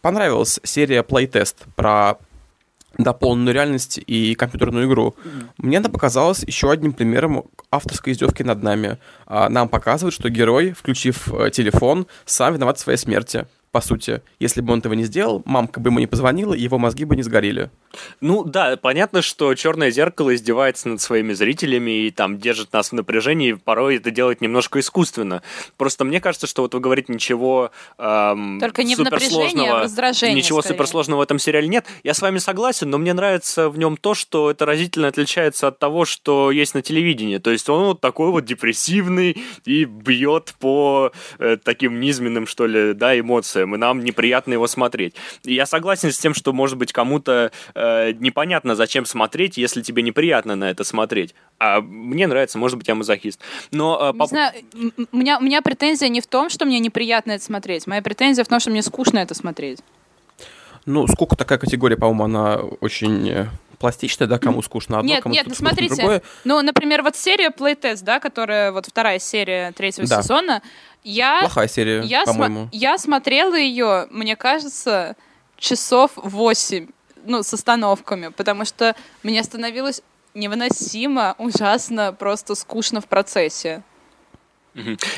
[0.00, 2.16] понравилась серия Playtest про
[2.96, 5.16] дополненную реальность и компьютерную игру.
[5.58, 8.98] Мне она показалась еще одним примером авторской издевки над нами.
[9.26, 14.22] Нам показывают, что герой, включив э, телефон, сам виноват в своей смерти по сути.
[14.38, 17.16] Если бы он этого не сделал, мамка бы ему не позвонила, и его мозги бы
[17.16, 17.72] не сгорели.
[18.20, 22.92] Ну да, понятно, что черное зеркало издевается над своими зрителями и там держит нас в
[22.92, 25.42] напряжении, и порой это делает немножко искусственно.
[25.76, 29.82] Просто мне кажется, что вот вы говорите ничего эм, Только не в напряжении, а в
[29.82, 30.36] раздражении.
[30.36, 30.76] Ничего скорее.
[30.76, 31.84] суперсложного в этом сериале нет.
[32.04, 35.80] Я с вами согласен, но мне нравится в нем то, что это разительно отличается от
[35.80, 37.38] того, что есть на телевидении.
[37.38, 41.10] То есть он вот такой вот депрессивный и бьет по
[41.40, 45.14] э, таким низменным, что ли, да, эмоциям героем, и нам неприятно его смотреть.
[45.44, 50.02] И я согласен с тем, что, может быть, кому-то э, непонятно, зачем смотреть, если тебе
[50.02, 51.34] неприятно на это смотреть.
[51.58, 53.40] А мне нравится, может быть, я мазохист.
[53.72, 54.52] Но, э, не знаю,
[55.12, 57.86] у меня, у меня претензия не в том, что мне неприятно это смотреть.
[57.86, 59.80] Моя претензия в том, что мне скучно это смотреть.
[60.86, 63.46] Ну, сколько такая категория, по-моему, она очень э,
[63.78, 66.22] пластичная, да, кому скучно одно, нет, кому нет, ну смотрите, другое.
[66.44, 70.22] ну, например, вот серия Playtest, да, которая вот вторая серия третьего да.
[70.22, 70.62] сезона,
[71.04, 71.40] я...
[71.40, 72.60] Плохая серия, я по-моему.
[72.60, 72.70] См...
[72.72, 75.16] Я смотрела ее, мне кажется,
[75.56, 76.88] часов восемь,
[77.24, 80.02] ну, с остановками, потому что мне становилось
[80.34, 83.82] невыносимо, ужасно, просто скучно в процессе.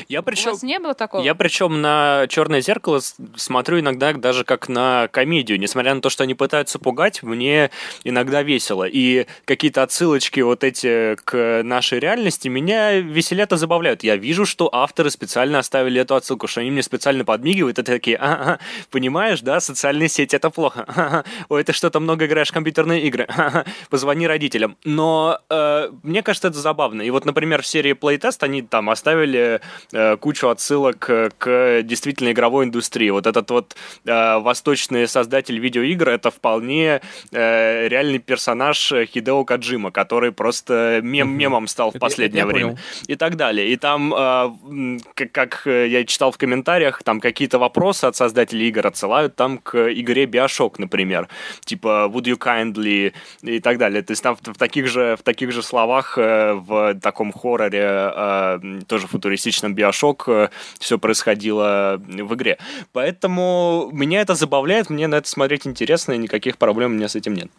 [0.07, 1.23] Я причем, У вас не было такого?
[1.23, 3.01] Я причем на черное зеркало
[3.35, 5.59] смотрю иногда даже как на комедию.
[5.59, 7.71] Несмотря на то, что они пытаются пугать, мне
[8.03, 8.85] иногда весело.
[8.85, 14.03] И какие-то отсылочки вот эти к нашей реальности меня веселят и забавляют.
[14.03, 18.17] Я вижу, что авторы специально оставили эту отсылку, что они мне специально подмигивают, и такие,
[18.17, 18.59] ага,
[18.91, 20.85] понимаешь, да, социальные сети это плохо.
[20.87, 23.25] Ага, ой, ты что-то много играешь в компьютерные игры.
[23.29, 24.77] Ага, позвони родителям.
[24.83, 27.01] Но э, мне кажется, это забавно.
[27.01, 29.46] И вот, например, в серии Playtest они там оставили
[29.93, 33.09] э, кучу отсылок к действительно игровой индустрии.
[33.09, 40.31] Вот этот вот э, восточный создатель видеоигр это вполне э, реальный персонаж Хидео Каджима, который
[40.31, 42.77] просто мем мемом стал в последнее это, время.
[43.07, 43.67] И так далее.
[43.69, 48.85] И там, э, как, как я читал в комментариях, там какие-то вопросы от создателей игр
[48.87, 51.27] отсылают там к игре Bioshock, например.
[51.65, 54.01] Типа Would you kindly и так далее.
[54.01, 57.79] То есть там в, в таких же в таких же словах э, в таком хорроре
[57.83, 62.57] э, тоже футуристическом футуристичном Биошок э, все происходило в игре.
[62.91, 67.15] Поэтому меня это забавляет, мне на это смотреть интересно, и никаких проблем у меня с
[67.15, 67.49] этим нет.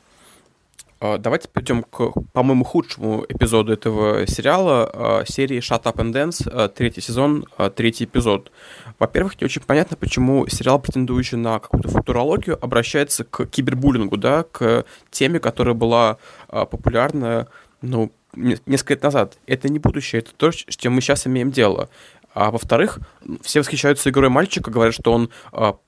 [1.01, 6.51] А, давайте перейдем к, по-моему, худшему эпизоду этого сериала, а, серии Shut Up and Dance,
[6.51, 8.51] а, третий сезон, третий эпизод.
[8.99, 14.85] Во-первых, не очень понятно, почему сериал, претендующий на какую-то футурологию, обращается к кибербуллингу, да, к
[15.11, 17.47] теме, которая была популярна,
[17.81, 19.39] ну, несколько лет назад.
[19.47, 21.89] Это не будущее, это то, с чем мы сейчас имеем дело.
[22.35, 22.99] А во-вторых,
[23.43, 25.79] все восхищаются игрой мальчика, говорят, что он а,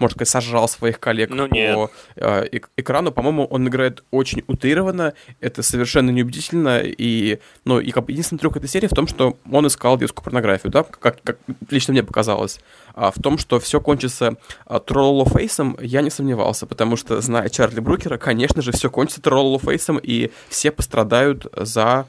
[0.00, 3.12] можно сказать, сожрал своих коллег ну, по э, экрану.
[3.12, 8.68] По-моему, он играет очень утрированно, это совершенно неубедительно, и, ну, и как, единственный трюк этой
[8.68, 11.38] серии в том, что он искал детскую порнографию, да, как, как
[11.70, 12.60] лично мне показалось.
[12.94, 14.36] А в том, что все кончится
[14.66, 19.98] а, троллофейсом, я не сомневался, потому что, зная Чарли Брукера, конечно же, все кончится троллофейсом,
[20.02, 22.06] и все пострадают за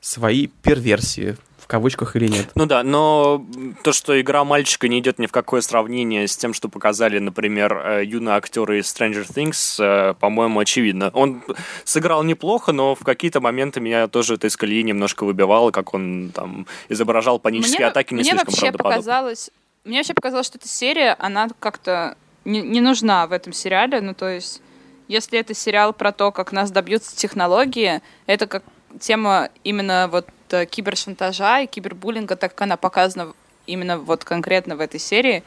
[0.00, 1.36] свои перверсии
[1.72, 2.50] кавычках или нет.
[2.54, 3.42] Ну да, но
[3.82, 7.72] то, что игра мальчика не идет ни в какое сравнение с тем, что показали, например,
[7.72, 11.10] э, юные актеры из Stranger Things, э, по-моему, очевидно.
[11.14, 11.42] Он
[11.84, 16.30] сыграл неплохо, но в какие-то моменты меня тоже это из колеи немножко выбивало, как он
[16.34, 19.50] там изображал панические мне, атаки не мне слишком вообще показалось,
[19.84, 24.12] Мне вообще показалось, что эта серия, она как-то не, не нужна в этом сериале, ну
[24.12, 24.60] то есть
[25.08, 28.62] если это сериал про то, как нас добьются технологии, это как
[29.00, 33.32] тема именно вот э, кибершантажа и кибербуллинга, так как она показана
[33.66, 35.42] именно вот конкретно в этой серии,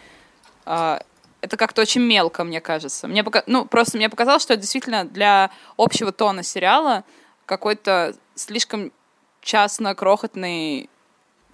[0.66, 1.02] а,
[1.42, 3.08] это как-то очень мелко, мне кажется.
[3.08, 3.44] Мне пока...
[3.46, 7.04] Ну, просто мне показалось, что это действительно для общего тона сериала
[7.46, 8.92] какой-то слишком
[9.42, 10.90] частно-крохотный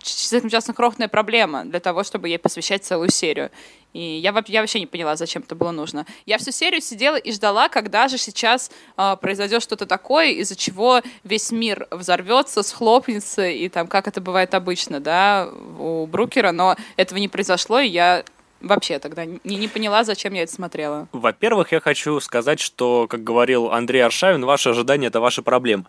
[0.03, 3.51] слишком частно-крохотная проблема для того, чтобы ей посвящать целую серию.
[3.93, 6.05] И я, я вообще не поняла, зачем это было нужно.
[6.25, 11.01] Я всю серию сидела и ждала, когда же сейчас э, произойдет что-то такое, из-за чего
[11.23, 17.19] весь мир взорвется, схлопнется, и там, как это бывает обычно, да, у Брукера, но этого
[17.19, 18.23] не произошло, и я
[18.61, 21.07] Вообще тогда не, не поняла, зачем я это смотрела.
[21.11, 25.85] Во-первых, я хочу сказать, что, как говорил Андрей Аршавин, ваши ожидания это ваша проблема.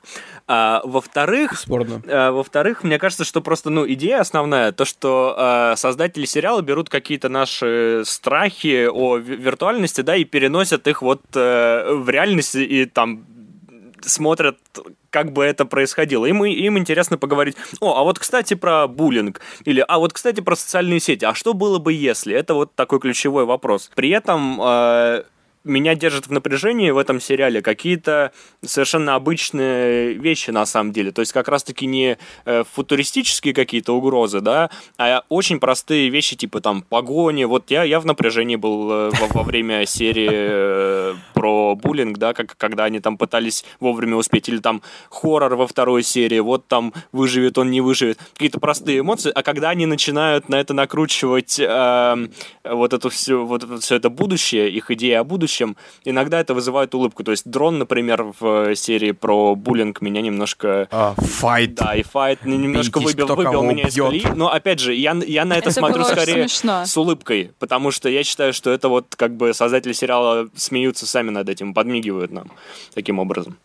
[0.46, 2.02] А, во-вторых, Спорно.
[2.06, 6.88] А, во-вторых, мне кажется, что просто ну идея основная, то, что а, создатели сериала берут
[6.88, 13.24] какие-то наши страхи о виртуальности, да, и переносят их вот а, в реальность и там
[14.06, 14.58] смотрят,
[15.10, 16.26] как бы это происходило.
[16.26, 20.56] Им, им интересно поговорить, о, а вот, кстати, про буллинг, или, а вот, кстати, про
[20.56, 22.34] социальные сети, а что было бы, если?
[22.34, 23.90] Это вот такой ключевой вопрос.
[23.94, 25.22] При этом э,
[25.64, 28.32] меня держит в напряжении в этом сериале какие-то
[28.64, 31.12] совершенно обычные вещи на самом деле.
[31.12, 36.60] То есть как раз-таки не э, футуристические какие-то угрозы, да, а очень простые вещи типа
[36.60, 37.44] там погони.
[37.44, 42.34] Вот я, я в напряжении был э, во, во время серии э, про буллинг, да,
[42.34, 44.48] как, когда они там пытались вовремя успеть.
[44.48, 48.18] Или там хоррор во второй серии, вот там выживет он, не выживет.
[48.34, 49.30] Какие-то простые эмоции.
[49.34, 52.28] А когда они начинают на это накручивать э,
[52.64, 56.94] вот это все, вот все это будущее, их идея о будущем, будущем, иногда это вызывает
[56.94, 57.24] улыбку.
[57.24, 60.88] То есть дрон, например, в серии про буллинг меня немножко...
[61.16, 61.70] Файт.
[61.72, 64.24] Uh, да, и файт немножко Бейтесь, выбил, выбил меня из колеи.
[64.34, 66.84] Но, опять же, я, я на это, это смотрю скорее смешно.
[66.86, 71.30] с улыбкой, потому что я считаю, что это вот как бы создатели сериала смеются сами
[71.30, 72.50] над этим, подмигивают нам
[72.94, 73.56] таким образом.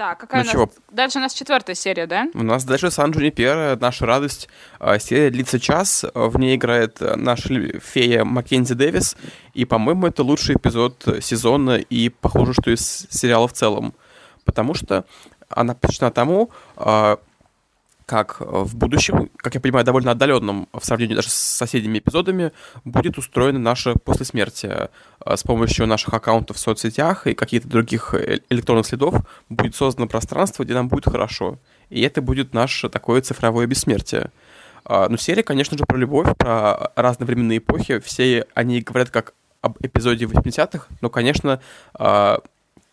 [0.00, 0.52] Так, какая ну, у нас...
[0.52, 0.70] Чего?
[0.90, 2.26] Дальше у нас четвертая серия, да?
[2.32, 4.48] У нас дальше Сан Джунипер, наша радость.
[4.78, 9.14] А, серия длится час, в ней играет наша фея Маккензи Дэвис,
[9.52, 13.92] и, по-моему, это лучший эпизод сезона, и похоже, что из сериала в целом.
[14.46, 15.04] Потому что
[15.50, 17.18] она посвящена тому, а,
[18.10, 22.50] как в будущем, как я понимаю, довольно отдаленном в сравнении даже с соседними эпизодами,
[22.84, 24.66] будет устроено наше после смерти.
[25.24, 29.14] Э, с помощью наших аккаунтов в соцсетях и каких-то других э, электронных следов
[29.48, 31.60] будет создано пространство, где нам будет хорошо.
[31.88, 34.32] И это будет наше такое цифровое бессмертие.
[34.84, 38.00] А, ну, серия, конечно же, про любовь, про разновременные эпохи.
[38.00, 41.60] Все они говорят как об эпизоде 80-х, но, конечно,
[41.94, 42.40] а,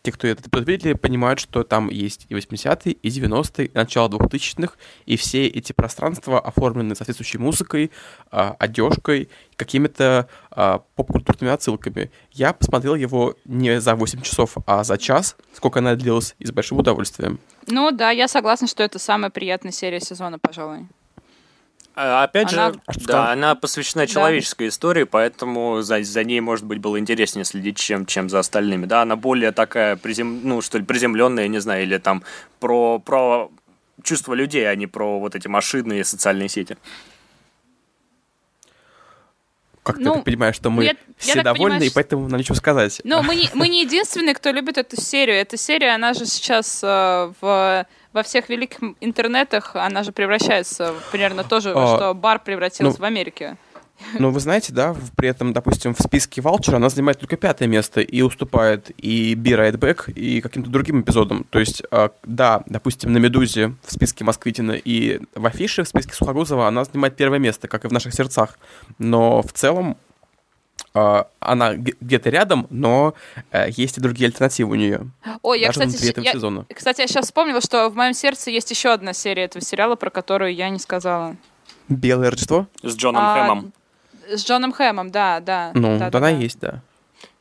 [0.08, 4.08] те, кто этот эпизод видели, понимают, что там есть и 80-е, и 90-е, и начало
[4.08, 7.91] 2000-х, и все эти пространства оформлены соответствующей музыкой,
[8.32, 12.10] э, одежкой, какими-то э, поп-культурными отсылками.
[12.32, 16.54] Я посмотрел его не за 8 часов, а за час, сколько она длилась, и с
[16.54, 17.39] большим удовольствием.
[17.67, 20.88] Ну да, я согласна, что это самая приятная серия сезона, пожалуй.
[22.00, 22.74] А, опять она...
[22.74, 24.70] же, а да, она посвящена человеческой да.
[24.70, 28.86] истории, поэтому за, за ней, может быть, было интереснее следить, чем, чем за остальными.
[28.86, 30.42] Да, она более такая, призем...
[30.44, 32.22] ну, что ли, приземленная, не знаю, или там
[32.60, 33.50] про, про
[34.04, 36.78] чувства людей, а не про вот эти машины и социальные сети.
[39.82, 42.56] Как ну, ты понимаешь, что мы я, все я довольны, понимаю, и поэтому нам нечего
[42.56, 43.02] сказать.
[43.06, 45.38] Ну, мы не, мы не единственные, кто любит эту серию.
[45.38, 51.44] Эта серия, она же сейчас э, в во всех великих интернетах она же превращается примерно
[51.44, 53.58] то же, а, что бар превратился ну, в Америке.
[54.20, 58.02] Ну, вы знаете, да, при этом, допустим, в списке Валчера она занимает только пятое место
[58.02, 61.46] и уступает и Be Right Back, и каким-то другим эпизодам.
[61.50, 66.14] То есть, э, да, допустим, на «Медузе» в списке Москвитина и в афише в списке
[66.14, 68.60] Сухогузова она занимает первое место, как и в наших сердцах.
[69.00, 70.07] Но в целом а,
[70.93, 73.13] она где-то рядом, но
[73.52, 75.02] э, есть и другие альтернативы у нее.
[75.43, 76.65] Ой, я, кстати, этого я, сезона.
[76.73, 80.10] кстати, я сейчас вспомнила, что в моем сердце есть еще одна серия этого сериала, про
[80.10, 81.36] которую я не сказала.
[81.88, 82.67] Белое Рождество?
[82.82, 83.73] С Джоном а, Хэмом.
[84.30, 85.71] С Джоном Хэмом, да, да.
[85.73, 86.38] Ну, да, да, она да.
[86.38, 86.82] есть, да.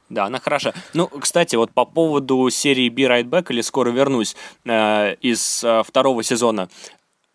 [0.08, 0.72] Да, она хороша.
[0.94, 5.82] Ну, кстати, вот по поводу серии Be Right Back или Скоро вернусь э, из э,
[5.84, 6.68] второго сезона.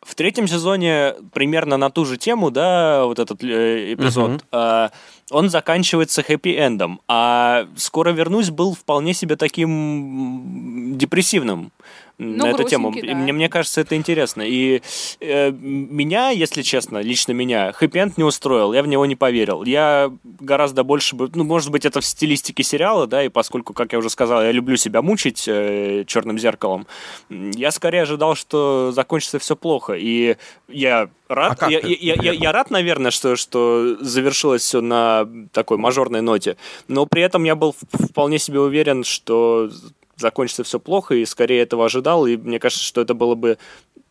[0.01, 4.87] В третьем сезоне примерно на ту же тему, да, вот этот э, эпизод, uh-huh.
[4.87, 4.89] э,
[5.31, 11.71] он заканчивается хэппи-эндом, а «Скоро вернусь» был вполне себе таким депрессивным
[12.17, 12.91] ну, на эту тему.
[12.91, 13.13] Да.
[13.15, 14.41] Мне, мне кажется, это интересно.
[14.41, 14.81] И
[15.19, 19.63] э, меня, если честно, лично меня, хэппи не устроил, я в него не поверил.
[19.63, 23.93] Я гораздо больше бы, ну, может быть, это в стилистике сериала, да, и поскольку, как
[23.93, 26.87] я уже сказал, я люблю себя мучить э, черным зеркалом,
[27.29, 29.93] я скорее ожидал, что закончится все плохо.
[29.93, 35.27] И я рад, а я, я, я, я рад, наверное, что, что завершилось все на
[35.51, 39.69] такой мажорной ноте, но при этом я был вполне себе уверен, что
[40.17, 43.57] закончится все плохо, и скорее этого ожидал, и мне кажется, что это было бы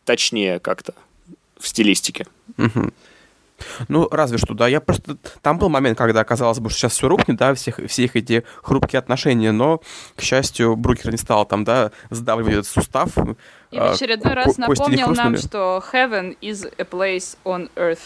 [0.05, 0.93] точнее как-то
[1.59, 2.25] в стилистике.
[2.57, 2.91] Угу.
[3.87, 4.67] Ну, разве что, да.
[4.67, 5.17] Я просто...
[5.41, 8.99] Там был момент, когда казалось бы, что сейчас все рухнет, да, всех, всех эти хрупкие
[8.99, 9.81] отношения, но,
[10.15, 13.09] к счастью, Брукер не стал там, да, сдавливать этот сустав.
[13.71, 17.99] И в очередной а, раз напомнил нам, что heaven is a place on earth.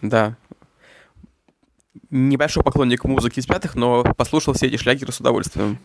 [0.00, 0.36] Да.
[2.10, 5.78] Небольшой поклонник музыки из пятых, но послушал все эти шлягеры с удовольствием.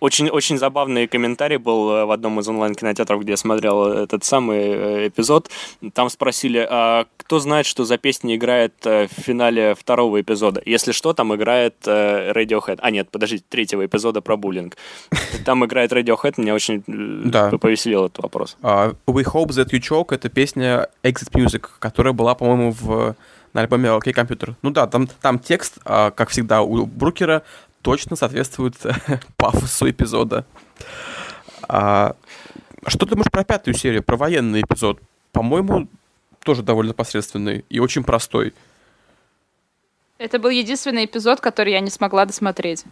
[0.00, 4.58] Очень, очень забавный комментарий был э, в одном из онлайн-кинотеатров, где я смотрел этот самый
[4.58, 5.50] э, эпизод.
[5.92, 10.62] Там спросили, а кто знает, что за песня играет э, в финале второго эпизода?
[10.64, 12.78] Если что, там играет Radiohead.
[12.80, 14.76] А, нет, подождите, третьего эпизода про буллинг.
[15.44, 17.50] Там играет Radiohead, меня очень да.
[17.50, 18.56] повеселил этот вопрос.
[18.62, 23.16] Uh, We Hope That You Choke— это песня Exit Music, которая была, по-моему, в
[23.54, 24.54] на альбоме OK Computer.
[24.62, 27.42] Ну да, там, там текст, а, как всегда, у Брукера
[27.82, 28.74] точно соответствует
[29.36, 30.44] пафосу эпизода.
[31.68, 32.16] А,
[32.86, 35.00] что ты думаешь про пятую серию, про военный эпизод?
[35.32, 35.88] По-моему,
[36.42, 38.54] тоже довольно посредственный и очень простой.
[40.18, 42.84] Это был единственный эпизод, который я не смогла досмотреть.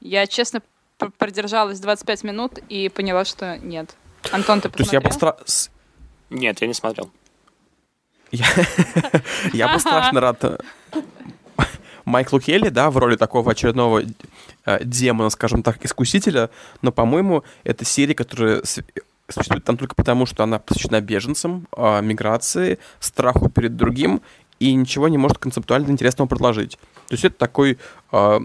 [0.00, 0.62] Я, честно,
[1.18, 3.96] продержалась 25 минут и поняла, что нет.
[4.30, 4.76] Антон, ты посмотрел?
[4.76, 5.36] То есть я постра...
[6.30, 7.10] Нет, я не смотрел.
[8.30, 10.60] Я бы страшно рад
[12.08, 14.02] Майклу Келли, да, в роли такого очередного
[14.64, 16.50] э, демона, скажем так, искусителя,
[16.82, 18.62] но, по-моему, это серия, которая
[19.28, 24.22] существует там только потому, что она посвящена беженцам, э, миграции, страху перед другим,
[24.58, 26.78] и ничего не может концептуально интересного предложить.
[27.08, 27.78] То есть это такой,
[28.12, 28.40] э,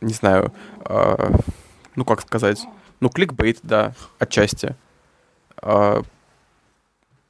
[0.00, 0.52] не знаю,
[0.84, 1.30] э,
[1.96, 2.64] ну как сказать,
[3.00, 4.76] ну кликбейт, да, отчасти.
[5.62, 6.02] Э,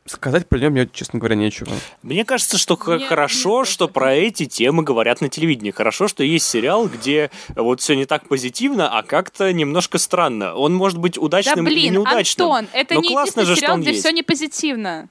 [0.06, 1.72] сказать про нее мне, честно говоря, нечего.
[2.02, 5.70] Мне кажется, что Нет, хорошо, не что про эти темы говорят на телевидении.
[5.70, 10.54] Хорошо, что есть сериал, где вот все не так позитивно, а как-то немножко странно.
[10.54, 12.52] Он может быть удачным да, блин, или неудачным.
[12.52, 14.00] Антон, это но не классно же, сериал, где есть.
[14.00, 15.08] все не позитивно.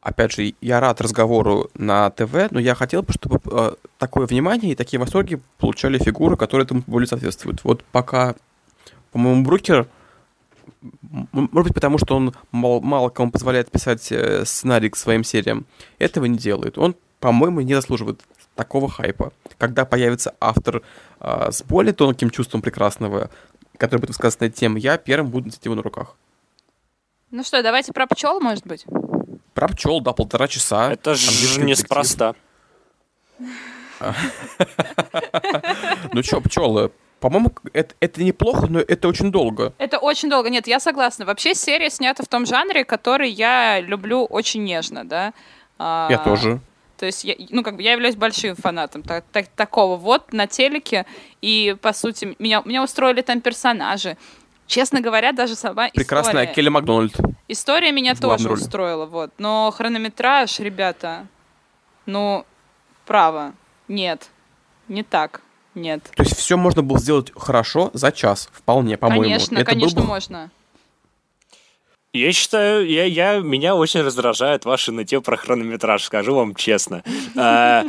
[0.00, 4.72] Опять же, я рад разговору на ТВ, но я хотел бы, чтобы э, такое внимание
[4.72, 7.64] и такие восторги получали фигуры, которые этому более соответствуют.
[7.64, 8.34] Вот пока,
[9.12, 9.88] по-моему, Брукер
[11.32, 15.66] может быть, потому что он мало, мало кому позволяет писать э, сценарий к своим сериям,
[15.98, 16.78] этого не делает.
[16.78, 18.20] Он, по-моему, не заслуживает
[18.54, 19.32] такого хайпа.
[19.58, 20.82] Когда появится автор
[21.20, 23.30] э, с более тонким чувством прекрасного,
[23.78, 26.16] который будет высказывать на тему, я первым буду носить его на руках.
[27.30, 28.86] Ну что, давайте про пчел, может быть?
[29.54, 30.92] Про пчел, да, полтора часа.
[30.92, 32.34] Это же неспроста.
[36.12, 36.90] Ну что, пчелы,
[37.24, 39.72] по-моему, это, это неплохо, но это очень долго.
[39.78, 40.50] Это очень долго.
[40.50, 41.24] Нет, я согласна.
[41.24, 45.32] Вообще серия снята в том жанре, который я люблю очень нежно, да.
[45.78, 46.60] А, я тоже.
[46.98, 50.46] То есть, я, ну, как бы я являюсь большим фанатом так, так, такого вот на
[50.46, 51.06] телеке.
[51.40, 54.18] И, по сути, меня, меня устроили там персонажи.
[54.66, 56.54] Честно говоря, даже сама Прекрасная история...
[56.54, 57.16] Келли Макдональд.
[57.48, 58.60] История меня тоже роли.
[58.60, 59.30] устроила, вот.
[59.38, 61.26] Но хронометраж, ребята,
[62.04, 62.44] ну,
[63.06, 63.54] право,
[63.88, 64.28] нет,
[64.88, 65.40] не так.
[65.74, 66.02] Нет.
[66.14, 69.24] То есть все можно было сделать хорошо за час, вполне, по-моему.
[69.24, 70.06] Конечно, Это конечно, бы...
[70.06, 70.50] можно.
[72.14, 77.02] Я считаю, я, я, меня очень раздражает ваши нытье про хронометраж, скажу вам честно.
[77.36, 77.84] А,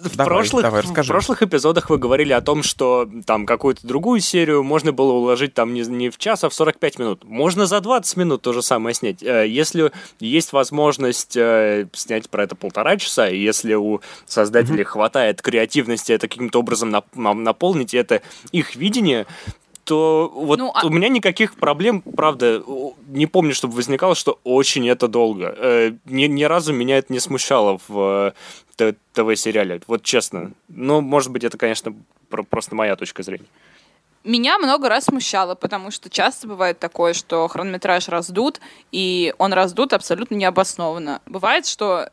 [0.00, 4.90] в, прошлых, в прошлых эпизодах вы говорили о том, что там какую-то другую серию можно
[4.92, 7.24] было уложить там не, не в час, а в 45 минут.
[7.24, 9.22] Можно за 20 минут то же самое снять.
[9.22, 15.42] Э, если есть возможность э, снять про это полтора часа, и если у создателей хватает
[15.42, 19.26] креативности это каким-то образом наполнить, это их видение,
[19.84, 20.86] то вот ну, а...
[20.86, 22.62] у меня никаких проблем, правда,
[23.08, 25.54] не помню, чтобы возникало, что очень это долго.
[25.56, 28.34] Э, ни, ни разу меня это не смущало в
[28.76, 30.52] э, ТВ-сериале, вот честно.
[30.68, 31.94] Ну, может быть, это, конечно,
[32.28, 33.46] просто моя точка зрения.
[34.22, 38.60] Меня много раз смущало, потому что часто бывает такое, что хронометраж раздут,
[38.92, 41.22] и он раздут абсолютно необоснованно.
[41.24, 42.10] Бывает, что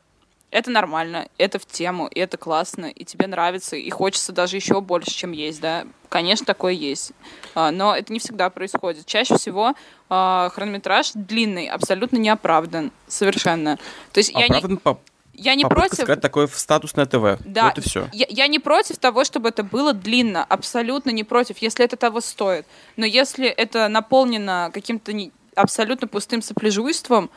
[0.49, 4.79] это нормально, это в тему, и это классно, и тебе нравится, и хочется даже еще
[4.81, 5.85] больше, чем есть, да.
[6.09, 7.11] Конечно, такое есть.
[7.53, 9.05] А, но это не всегда происходит.
[9.05, 9.73] Чаще всего
[10.09, 12.91] а, хронометраж длинный, абсолютно не оправдан.
[13.07, 13.77] Совершенно.
[14.13, 14.77] То есть оправдан я не...
[14.77, 14.99] по
[15.33, 15.95] я не против...
[15.95, 17.39] сказать такое в статусное ТВ.
[17.45, 17.65] Да.
[17.65, 18.07] Вот и все.
[18.11, 20.43] Я, я не против того, чтобы это было длинно.
[20.43, 22.65] Абсолютно не против, если это того стоит.
[22.95, 25.31] Но если это наполнено каким-то не...
[25.55, 27.29] абсолютно пустым сопляжуйством,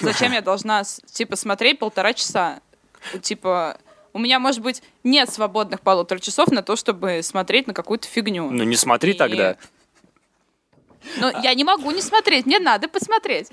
[0.00, 2.60] зачем я должна, типа, смотреть полтора часа?
[3.22, 3.78] Типа,
[4.12, 8.50] у меня, может быть, нет свободных полутора часов на то, чтобы смотреть на какую-то фигню.
[8.50, 9.14] Ну, не смотри И...
[9.14, 9.56] тогда.
[11.18, 13.50] Ну, я не могу не смотреть, мне надо посмотреть.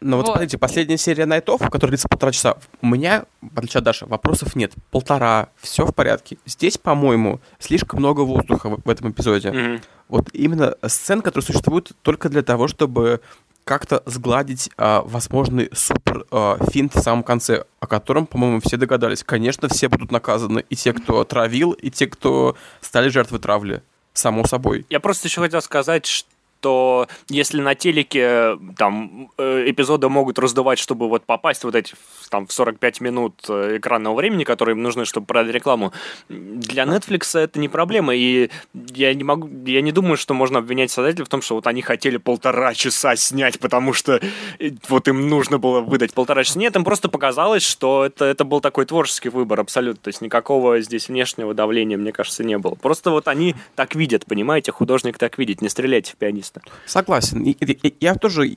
[0.00, 3.78] Ну вот, вот смотрите, последняя серия Найтов, которая длится полтора часа, у меня, в отличие
[3.78, 4.72] от Даши, вопросов нет.
[4.90, 6.38] Полтора, все в порядке.
[6.44, 9.48] Здесь, по-моему, слишком много воздуха в, в этом эпизоде.
[9.48, 9.82] Mm-hmm.
[10.08, 13.20] Вот именно сцен, которые существуют только для того, чтобы
[13.66, 19.24] как-то сгладить а, возможный супер а, финт в самом конце, о котором, по-моему, все догадались.
[19.24, 20.64] Конечно, все будут наказаны.
[20.70, 23.82] И те, кто травил, и те, кто стали жертвой травли.
[24.12, 24.86] Само собой.
[24.88, 26.28] Я просто еще хотел сказать, что
[26.66, 31.94] что если на телеке там э, эпизоды могут раздувать, чтобы вот попасть вот эти
[32.28, 35.92] там в 45 минут э, экранного времени, которые им нужны, чтобы продать рекламу,
[36.28, 40.90] для Netflix это не проблема, и я не могу, я не думаю, что можно обвинять
[40.90, 44.20] создателей в том, что вот они хотели полтора часа снять, потому что
[44.58, 46.58] э, вот им нужно было выдать полтора часа.
[46.58, 50.80] Нет, им просто показалось, что это, это был такой творческий выбор абсолютно, то есть никакого
[50.80, 52.74] здесь внешнего давления, мне кажется, не было.
[52.74, 56.60] Просто вот они так видят, понимаете, художник так видит, не стреляйте в пианиста просто.
[56.86, 57.56] Согласен.
[58.00, 58.56] Я тоже,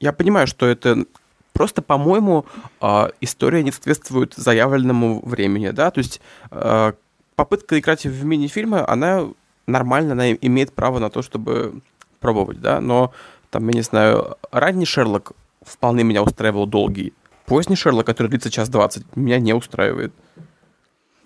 [0.00, 1.04] я понимаю, что это
[1.52, 2.46] просто, по-моему,
[2.80, 6.20] а, история не соответствует заявленному времени, да, то есть
[6.50, 6.94] а,
[7.36, 9.28] попытка играть в мини-фильмы, она
[9.66, 11.82] нормально, она имеет право на то, чтобы
[12.20, 13.12] пробовать, да, но
[13.50, 17.12] там, я не знаю, ранний Шерлок вполне меня устраивал долгий,
[17.46, 20.12] поздний Шерлок, который длится час двадцать, меня не устраивает.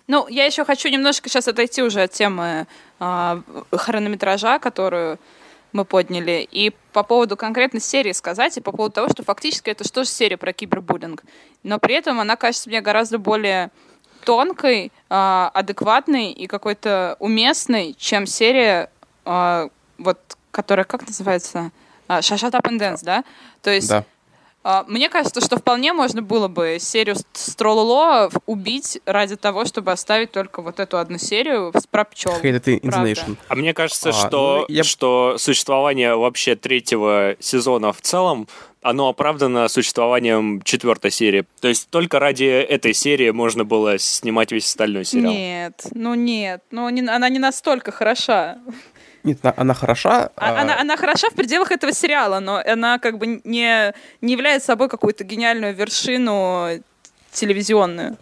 [0.07, 2.65] Ну, я еще хочу немножко сейчас отойти уже от темы
[2.99, 3.41] э,
[3.73, 5.19] хронометража, которую
[5.77, 9.83] мы подняли, и по поводу конкретной серии сказать, и по поводу того, что фактически это
[9.83, 11.23] что же серия про кибербуллинг.
[11.63, 13.69] Но при этом она кажется мне гораздо более
[14.25, 18.89] тонкой, э, адекватной и какой-то уместной, чем серия,
[19.25, 19.69] э,
[19.99, 20.19] вот,
[20.51, 21.71] которая, как называется,
[22.09, 23.23] Shut Up да?
[23.61, 24.03] То есть да.
[24.69, 30.31] А, мне кажется, что вполне можно было бы серию Стролло убить ради того, чтобы оставить
[30.31, 32.33] только вот эту одну серию с про пчел.
[33.47, 34.83] А мне кажется, а, что, ну, я...
[34.83, 38.49] что существование вообще третьего сезона в целом
[38.81, 41.45] оно оправдано существованием четвертой серии.
[41.61, 45.31] То есть только ради этой серии можно было снимать весь остальной сериал.
[45.31, 48.57] Нет, ну нет, ну не, она не настолько хороша.
[49.23, 50.29] Нет, она, она хороша.
[50.35, 54.67] А, она, она хороша в пределах этого сериала, но она как бы не, не является
[54.67, 56.81] собой какую-то гениальную вершину
[57.31, 58.17] телевизионную.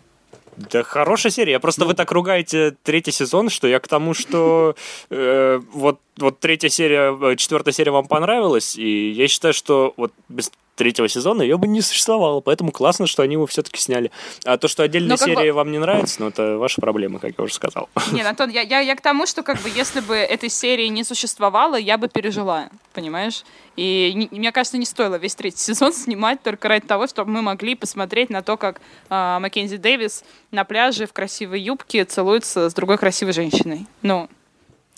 [0.58, 1.54] Да хорошая серия.
[1.54, 4.76] Я просто ну, вы так ругаете третий сезон, что я к тому, что
[5.10, 10.14] э, вот, вот третья серия, э, четвертая серия вам понравилась, и я считаю, что вот
[10.30, 14.12] без третьего сезона ее бы не существовало, поэтому классно, что они его все-таки сняли.
[14.44, 15.56] А то, что отдельные серии бы...
[15.56, 17.90] вам не нравятся, ну это ваша проблема, как я уже сказал.
[18.12, 21.04] Нет, Антон, я, я, я к тому, что как бы если бы этой серии не
[21.04, 23.44] существовало, я бы пережила, понимаешь?
[23.76, 27.42] И не, мне кажется, не стоило весь третий сезон снимать только ради того, чтобы мы
[27.42, 32.74] могли посмотреть на то, как э, Маккензи Дэвис на пляже в красивой юбке целуется с
[32.74, 33.86] другой красивой женщиной.
[34.02, 34.30] Ну,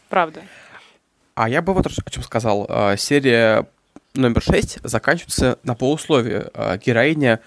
[0.09, 0.43] правда.
[1.37, 2.65] А я бы вот о чем сказал.
[2.67, 3.67] А, серия
[4.15, 6.49] номер 6 заканчивается на полусловие.
[6.55, 7.41] А, героиня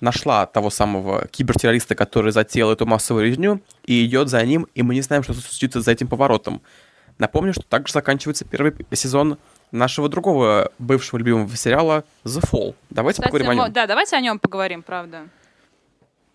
[0.00, 4.94] нашла того самого кибертеррориста, который затеял эту массовую резню, и идет за ним, и мы
[4.94, 6.60] не знаем, что случится за этим поворотом.
[7.18, 9.38] Напомню, что также заканчивается первый сезон
[9.70, 12.74] нашего другого бывшего любимого сериала The Fall.
[12.90, 13.72] Давайте Кстати, поговорим о нем.
[13.72, 15.28] Да, давайте о нем поговорим, правда.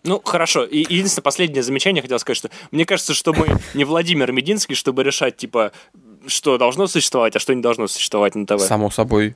[0.04, 0.64] Ну, хорошо.
[0.64, 5.04] И единственное последнее замечание хотел сказать, что мне кажется, что мы не Владимир Мединский, чтобы
[5.04, 5.72] решать, типа,
[6.26, 8.60] что должно существовать, а что не должно существовать на ТВ.
[8.60, 9.34] Само собой.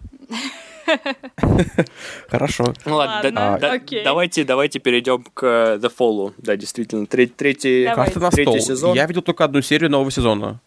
[2.29, 2.75] Хорошо.
[2.85, 3.59] Ну ладно,
[4.05, 6.33] давайте, давайте перейдем к э, The Fall.
[6.39, 7.89] Да, действительно, третий,
[8.31, 8.95] третий сезон.
[8.95, 10.61] Я видел только одну серию нового сезона.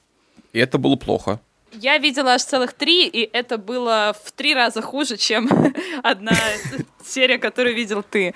[0.54, 1.40] И это было плохо.
[1.74, 5.50] Я видела аж целых три, и это было в три раза хуже, чем
[6.04, 6.34] одна
[7.06, 8.34] серия, которую видел ты.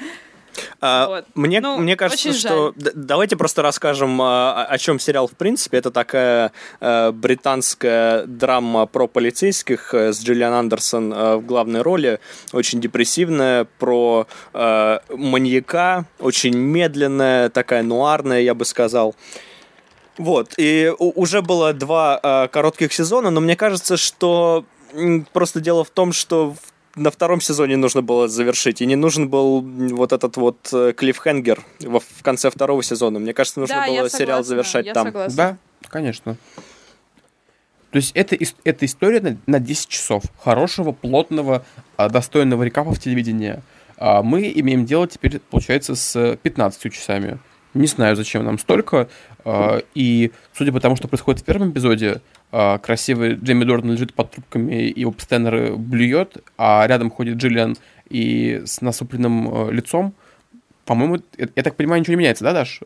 [0.82, 1.26] А, вот.
[1.36, 2.92] Мне, ну, мне кажется, что жаль.
[2.96, 5.78] давайте просто расскажем, а, о чем сериал в принципе.
[5.78, 12.20] Это такая а, британская драма про полицейских э, с Джиллиан Андерсон а, в главной роли.
[12.52, 19.16] Очень депрессивная, про а, маньяка, очень медленная, такая нуарная, я бы сказал.
[20.18, 24.66] Вот, и уже было два э, коротких сезона, но мне кажется, что
[25.32, 29.30] просто дело в том, что в на втором сезоне нужно было завершить, и не нужен
[29.30, 33.20] был вот этот вот э, клиффхенгер в конце второго сезона.
[33.20, 35.08] Мне кажется, нужно да, было сериал завершать я там.
[35.08, 35.36] Согласна.
[35.36, 35.58] Да,
[35.90, 36.38] конечно.
[37.92, 41.64] То есть это, это история на, на 10 часов хорошего, плотного,
[41.96, 43.62] а, достойного рекапа в телевидении.
[43.98, 47.38] А мы имеем дело теперь, получается, с 15 часами.
[47.76, 49.10] Не знаю, зачем нам столько.
[49.46, 52.22] А, и судя по тому, что происходит в первом эпизоде,
[52.56, 57.76] а, красивый Джейми Дорн лежит под трубками, и его постоянно блюет, а рядом ходит Джиллиан
[58.10, 60.14] и с насупленным э, лицом.
[60.86, 62.82] По-моему, я, я так понимаю, ничего не меняется, да, Даш?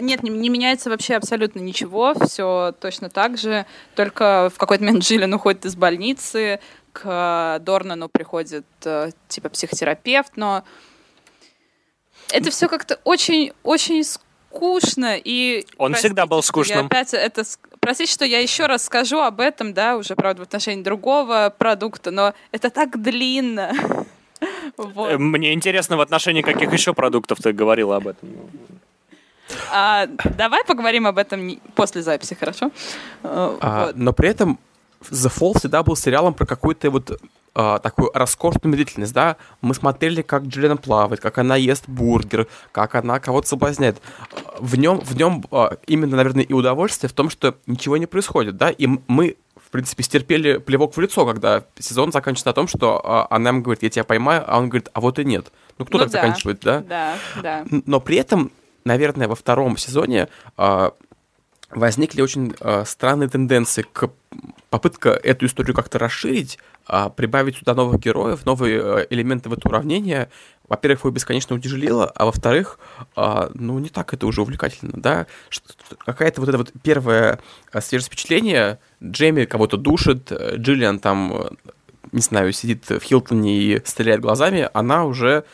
[0.00, 5.04] Нет, не, не меняется вообще абсолютно ничего, все точно так же, только в какой-то момент
[5.04, 6.58] Джиллиан уходит из больницы,
[6.92, 10.64] к Дорнану приходит э, типа психотерапевт, но
[12.32, 15.64] это все как-то очень, очень скучно и...
[15.76, 16.86] Он простите, всегда был скучным.
[16.86, 17.44] опять это...
[17.88, 22.10] Простите, что я еще раз скажу об этом, да, уже, правда, в отношении другого продукта,
[22.10, 23.72] но это так длинно.
[24.76, 25.12] вот.
[25.12, 28.28] Э, мне интересно, в отношении каких еще продуктов ты говорила об этом?
[29.72, 32.66] А, давай поговорим об этом после записи, хорошо?
[33.22, 33.96] Э, а, вот.
[33.96, 34.58] Но при этом
[35.04, 37.18] The Fall всегда был сериалом про какую-то вот
[37.54, 42.94] э, такую роскошную медлительность, да, мы смотрели, как Джиллиан плавает, как она ест бургер, как
[42.94, 44.00] она кого-то соблазняет.
[44.58, 48.56] В нем, в нем э, именно, наверное, и удовольствие в том, что ничего не происходит,
[48.56, 53.02] да, и мы в принципе, стерпели плевок в лицо, когда сезон заканчивается на том, что
[53.04, 55.52] э, она ему говорит, я тебя поймаю, а он говорит, а вот и нет.
[55.76, 56.20] Ну, кто ну, так да.
[56.22, 56.80] заканчивает, да?
[56.80, 57.64] Да, да.
[57.84, 58.50] Но при этом,
[58.86, 60.28] наверное, во втором сезоне
[61.70, 64.10] возникли очень э, странные тенденции к
[64.70, 66.58] попытка эту историю как-то расширить,
[66.88, 70.30] э, прибавить сюда новых героев, новые э, элементы в это уравнение.
[70.68, 72.78] Во-первых, его бесконечно утяжелило, а во-вторых,
[73.16, 75.26] э, ну, не так это уже увлекательно, да?
[76.04, 77.40] Какая-то вот это вот первое
[77.72, 81.50] э, свежее впечатление, Джейми кого-то душит, э, Джиллиан там, э,
[82.12, 85.44] не знаю, сидит в Хилтоне и стреляет глазами, она уже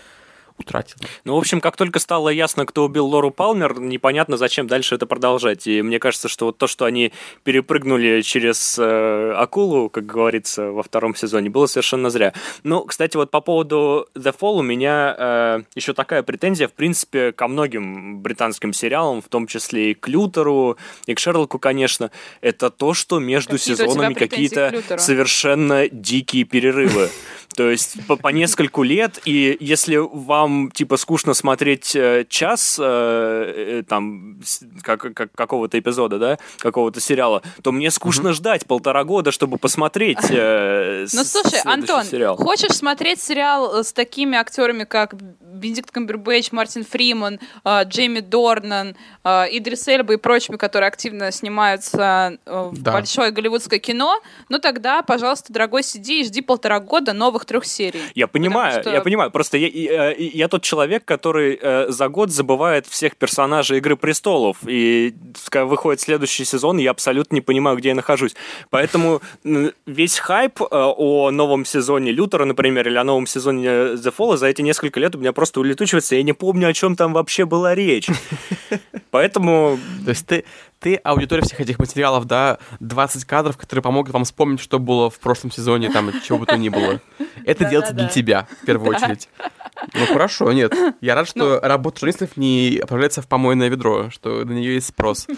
[0.59, 0.97] утратил.
[1.25, 5.07] Ну, в общем, как только стало ясно, кто убил Лору Палмер, непонятно, зачем дальше это
[5.07, 5.67] продолжать.
[5.67, 10.83] И мне кажется, что вот то, что они перепрыгнули через э, акулу, как говорится, во
[10.83, 12.33] втором сезоне, было совершенно зря.
[12.63, 17.33] Ну, кстати, вот по поводу The Fall у меня э, еще такая претензия, в принципе,
[17.33, 20.77] ко многим британским сериалам, в том числе и к Лютеру,
[21.07, 27.11] и к Шерлоку, конечно, это то, что между Какие сезонами какие-то совершенно дикие перерывы.
[27.57, 33.81] То есть по, по нескольку лет, и если вам, типа, скучно смотреть э, час, э,
[33.81, 34.41] э, там,
[34.83, 38.33] как, как, какого-то эпизода, да, какого-то сериала, то мне скучно mm-hmm.
[38.33, 42.37] ждать полтора года, чтобы посмотреть э, Ну, слушай, Антон, сериал.
[42.37, 48.97] хочешь смотреть сериал э, с такими актерами, как Бенедикт Камбербэтч, Мартин Фриман, э, Джейми Дорнан,
[49.23, 52.93] э, Идрис Эльба и прочими, которые активно снимаются э, в да.
[52.93, 58.01] большое голливудское кино, ну тогда, пожалуйста, дорогой, сиди и жди полтора года новых трех серий.
[58.15, 58.91] Я понимаю, что...
[58.91, 59.31] я понимаю.
[59.31, 64.59] Просто я, я, я тот человек, который э, за год забывает всех персонажей Игры престолов.
[64.67, 65.15] И
[65.49, 68.35] когда выходит следующий сезон, я абсолютно не понимаю, где я нахожусь.
[68.71, 69.21] Поэтому
[69.87, 74.47] весь хайп э, о новом сезоне Лютера, например, или о новом сезоне The Fall за
[74.47, 76.17] эти несколько лет у меня просто улетучивается.
[76.17, 78.09] Я не помню, о чем там вообще была речь.
[79.15, 79.79] Поэтому...
[80.05, 80.45] То есть ты,
[80.81, 85.21] ты аудитория всех этих материалов, да, 20 кадров, которые помогут вам вспомнить, что было в
[85.21, 87.01] прошлом сезоне, там, чего бы то ни было.
[87.47, 89.29] Это делается для тебя, в первую очередь.
[89.95, 90.75] Ну, хорошо, нет.
[91.01, 91.69] Я рад, что ну.
[91.69, 95.29] работа журналистов не отправляется в помойное ведро, что на нее есть спрос.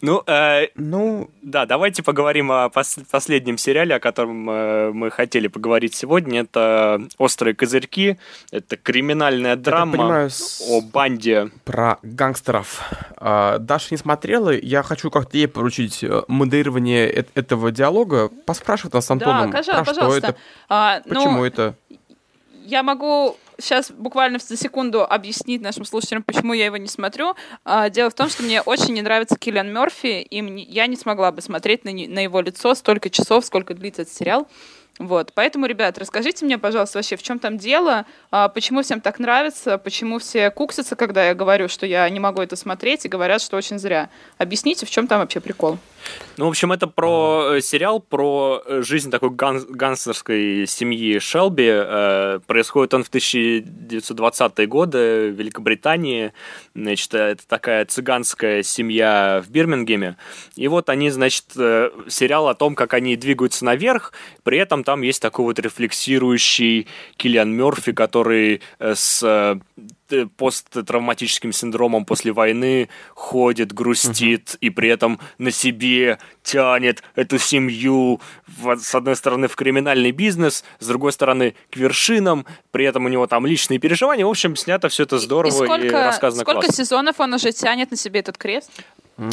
[0.00, 5.48] Ну, э, ну, да, давайте поговорим о пос- последнем сериале, о котором э, мы хотели
[5.48, 6.42] поговорить сегодня.
[6.42, 8.18] Это «Острые козырьки».
[8.50, 10.30] Это криминальная драма понимаю,
[10.68, 11.50] о банде.
[11.64, 12.80] Про гангстеров.
[13.16, 14.50] А, Даша не смотрела.
[14.50, 18.30] Я хочу как-то ей поручить э, модерирование э- этого диалога.
[18.46, 20.18] Поспрашивать нас с Антоном, да, пожалуйста, про пожалуйста.
[20.20, 20.38] что это,
[20.68, 21.74] а, почему ну, это.
[22.64, 27.34] Я могу сейчас буквально за секунду объяснить нашим слушателям, почему я его не смотрю.
[27.64, 31.32] А, дело в том, что мне очень не нравится Киллиан Мерфи, и я не смогла
[31.32, 34.48] бы смотреть на, его лицо столько часов, сколько длится этот сериал.
[34.98, 39.18] Вот, поэтому, ребят, расскажите мне, пожалуйста, вообще, в чем там дело, а, почему всем так
[39.18, 43.40] нравится, почему все куксятся, когда я говорю, что я не могу это смотреть, и говорят,
[43.40, 44.10] что очень зря.
[44.38, 45.78] Объясните, в чем там вообще прикол.
[46.36, 51.68] Ну, в общем, это про э, сериал, про э, жизнь такой ган- гангстерской семьи Шелби.
[51.68, 54.98] Э, происходит он в 1920-е годы
[55.30, 56.32] в Великобритании.
[56.74, 60.16] Значит, это такая цыганская семья в Бирмингеме.
[60.56, 64.12] И вот они, значит, сериал о том, как они двигаются наверх.
[64.42, 69.22] При этом там есть такой вот рефлексирующий Киллиан Мерфи, который с
[70.12, 74.58] Э, посттравматическим синдромом после войны ходит, грустит uh-huh.
[74.60, 80.64] и при этом на себе тянет эту семью в, с одной стороны в криминальный бизнес,
[80.80, 84.26] с другой стороны к вершинам, при этом у него там личные переживания.
[84.26, 86.84] В общем, снято все это здорово и, сколько, и рассказано сколько классно.
[86.84, 88.70] сезонов он уже тянет на себе этот крест?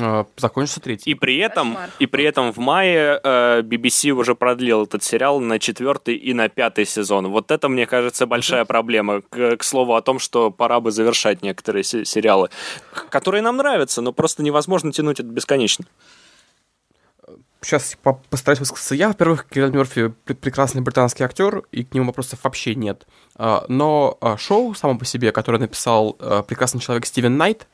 [0.01, 1.09] А, закончится третий.
[1.09, 5.57] И при этом, и при этом в мае э, BBC уже продлил этот сериал на
[5.57, 7.27] четвертый и на пятый сезон.
[7.29, 9.21] Вот это, мне кажется, большая проблема.
[9.21, 12.49] К, к слову о том, что пора бы завершать некоторые сериалы,
[13.09, 15.85] которые нам нравятся, но просто невозможно тянуть это бесконечно.
[17.61, 17.97] Сейчас
[18.29, 19.09] постараюсь высказаться я.
[19.09, 23.05] Во-первых, Киллиан Мерфи прекрасный британский актер, и к нему вопросов вообще нет.
[23.35, 26.13] А, но а, шоу само по себе, которое написал
[26.47, 27.67] прекрасный человек Стивен Найт,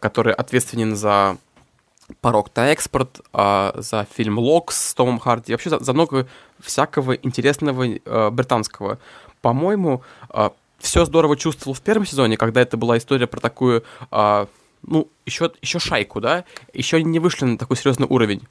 [0.00, 1.36] который ответственен за
[2.20, 6.26] порог на экспорт, а, за фильм «Локс» с Томом Харди, вообще за, за много
[6.60, 8.98] всякого интересного а, британского.
[9.42, 14.48] По-моему, а, все здорово чувствовал в первом сезоне, когда это была история про такую, а,
[14.82, 18.42] ну, еще, еще шайку, да, еще не вышли на такой серьезный уровень.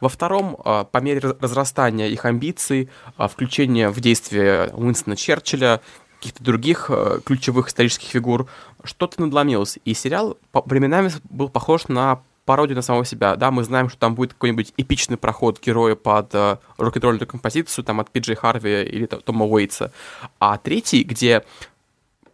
[0.00, 5.80] Во втором, а, по мере разрастания их амбиций, а, включения в действие Уинстона Черчилля,
[6.18, 8.46] каких-то других а, ключевых исторических фигур,
[8.82, 9.78] что-то надломилось.
[9.84, 14.16] И сериал временами был похож на пародию на самого себя, да, мы знаем, что там
[14.16, 19.46] будет какой-нибудь эпичный проход героя под э, рок-н-ролльную композицию, там, от Пиджей Харви или Тома
[19.46, 19.92] Уэйтса,
[20.40, 21.44] а третий, где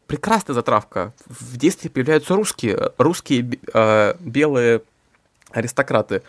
[0.06, 4.80] прекрасная затравка, в действии появляются русские, русские э, белые
[5.50, 6.22] аристократы.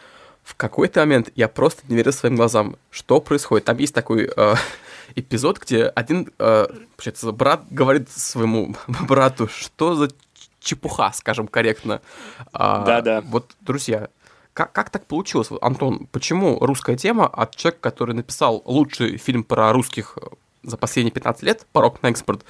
[0.44, 3.64] В какой-то момент я просто не верил своим глазам, что происходит.
[3.64, 4.56] Там есть такой э,
[5.16, 6.68] эпизод, где один, э,
[7.32, 8.76] брат говорит своему
[9.08, 10.10] брату, что за
[10.68, 12.02] чепуха, скажем корректно.
[12.54, 13.22] А, Да-да.
[13.22, 14.10] Вот, друзья,
[14.54, 15.50] как, как так получилось?
[15.62, 20.18] Антон, почему русская тема от человека, который написал лучший фильм про русских
[20.64, 22.44] за последние 15 лет, «Порог на экспорт»,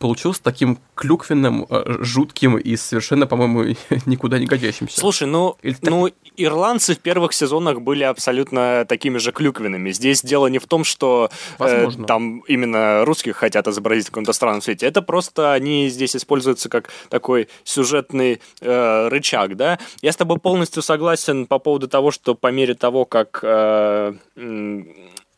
[0.00, 3.76] получился таким клюквенным, э, жутким и совершенно, по-моему,
[4.06, 4.98] никуда не годящимся.
[4.98, 9.90] Слушай, ну, Или ну ирландцы в первых сезонах были абсолютно такими же клюквенными.
[9.92, 14.62] Здесь дело не в том, что э, там именно русских хотят изобразить в каком-то странном
[14.62, 14.86] свете.
[14.86, 19.78] Это просто они здесь используются как такой сюжетный э, рычаг, да.
[20.00, 24.14] Я с тобой полностью согласен по поводу того, что по мере того, как э,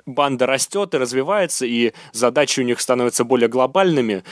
[0.07, 4.25] банда растет и развивается, и задачи у них становятся более глобальными,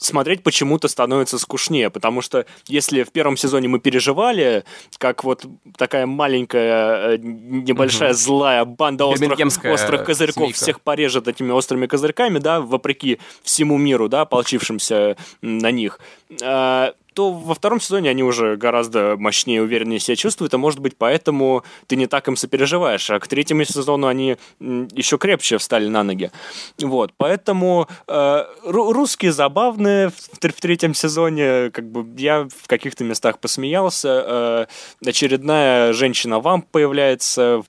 [0.00, 4.64] смотреть почему-то становится скучнее, потому что если в первом сезоне мы переживали,
[4.98, 5.44] как вот
[5.76, 8.18] такая маленькая, э, небольшая угу.
[8.18, 10.56] злая банда острых, острых козырьков семейка.
[10.56, 16.00] всех порежет этими острыми козырьками, да, вопреки всему миру, да, получившимся на них,
[16.42, 20.96] а, то во втором сезоне они уже гораздо мощнее увереннее себя чувствуют, а может быть
[20.96, 26.02] поэтому ты не так им сопереживаешь, а к третьему сезону они еще крепче встали на
[26.02, 26.30] ноги.
[26.78, 33.38] Вот, поэтому э, русские забавные в, в третьем сезоне, как бы я в каких-то местах
[33.38, 34.68] посмеялся,
[35.02, 37.62] э, очередная женщина-вамп появляется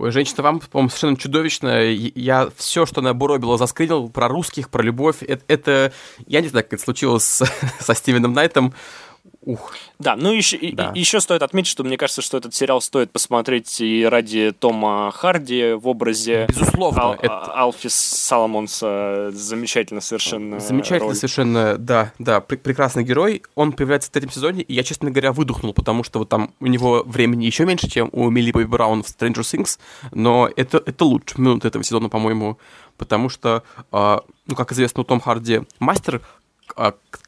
[0.00, 1.90] Ой, женщина вам, по-моему, совершенно чудовищная.
[1.90, 5.22] Я все, что она буробила, заскринил про русских, про любовь.
[5.22, 5.92] Это, это
[6.26, 7.44] я не знаю, как это случилось с,
[7.80, 8.72] со Стивеном Найтом.
[9.42, 9.72] Ух.
[9.98, 10.92] Да, ну еще, да.
[10.94, 15.10] И, еще стоит отметить, что мне кажется, что этот сериал стоит посмотреть и ради Тома
[15.12, 17.44] Харди в образе Безусловно, Ал, это...
[17.54, 19.30] Алфис Саламонса.
[19.32, 20.60] Замечательно совершенно.
[20.60, 21.16] Замечательно роль.
[21.16, 23.42] совершенно, да, да, пр- прекрасный герой.
[23.54, 26.66] Он появляется в третьем сезоне, и я, честно говоря, выдохнул, потому что вот там у
[26.66, 29.78] него времени еще меньше, чем у Милли Бобби Браун в Stranger Things,
[30.12, 32.58] но это, это лучше минут этого сезона, по-моему,
[32.98, 36.39] потому что, э, ну, как известно, у Том Харди мастер а,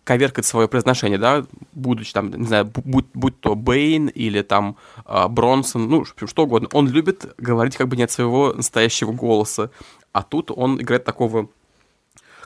[0.04, 5.28] коверкать свое произношение, да, будучи там, не знаю, будь, будь то Бэйн или там а,
[5.28, 9.70] Бронсон, ну, что угодно, он любит говорить как бы не от своего настоящего голоса,
[10.12, 11.48] а тут он играет такого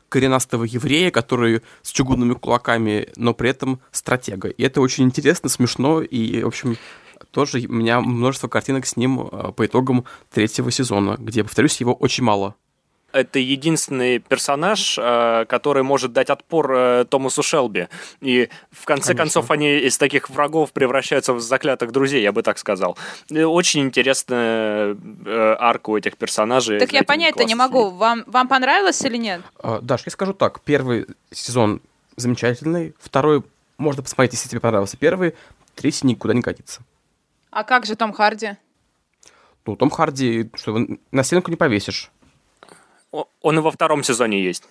[0.08, 4.48] коренастого еврея, который с чугунными кулаками, но при этом стратега.
[4.48, 6.76] И это очень интересно, смешно, и, в общем,
[7.30, 11.94] тоже у меня множество картинок с ним а, по итогам третьего сезона, где, повторюсь, его
[11.94, 12.54] очень мало
[13.12, 17.88] это единственный персонаж, э, который может дать отпор э, Томасу Шелби.
[18.20, 19.22] И в конце Конечно.
[19.22, 22.96] концов они из таких врагов превращаются в заклятых друзей, я бы так сказал.
[23.30, 26.78] Очень интересная э, арка у этих персонажей.
[26.78, 27.90] Так я понять-то не могу.
[27.90, 29.42] Вам, вам понравилось или нет?
[29.62, 30.60] А, Даш, я скажу так.
[30.60, 31.80] Первый сезон
[32.16, 32.94] замечательный.
[32.98, 33.42] Второй
[33.78, 35.34] можно посмотреть, если тебе понравился первый.
[35.74, 36.82] Третий никуда не катится.
[37.50, 38.56] А как же Том Харди?
[39.66, 40.78] Ну, Том Харди, что
[41.10, 42.10] на стенку не повесишь.
[43.42, 44.64] Он и во втором сезоне есть.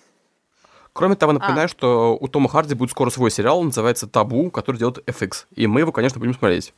[0.92, 1.68] Кроме того, напоминаю, а.
[1.68, 5.44] что у Тома Харди будет скоро свой сериал, называется «Табу», который делает FX.
[5.54, 6.72] И мы его, конечно, будем смотреть.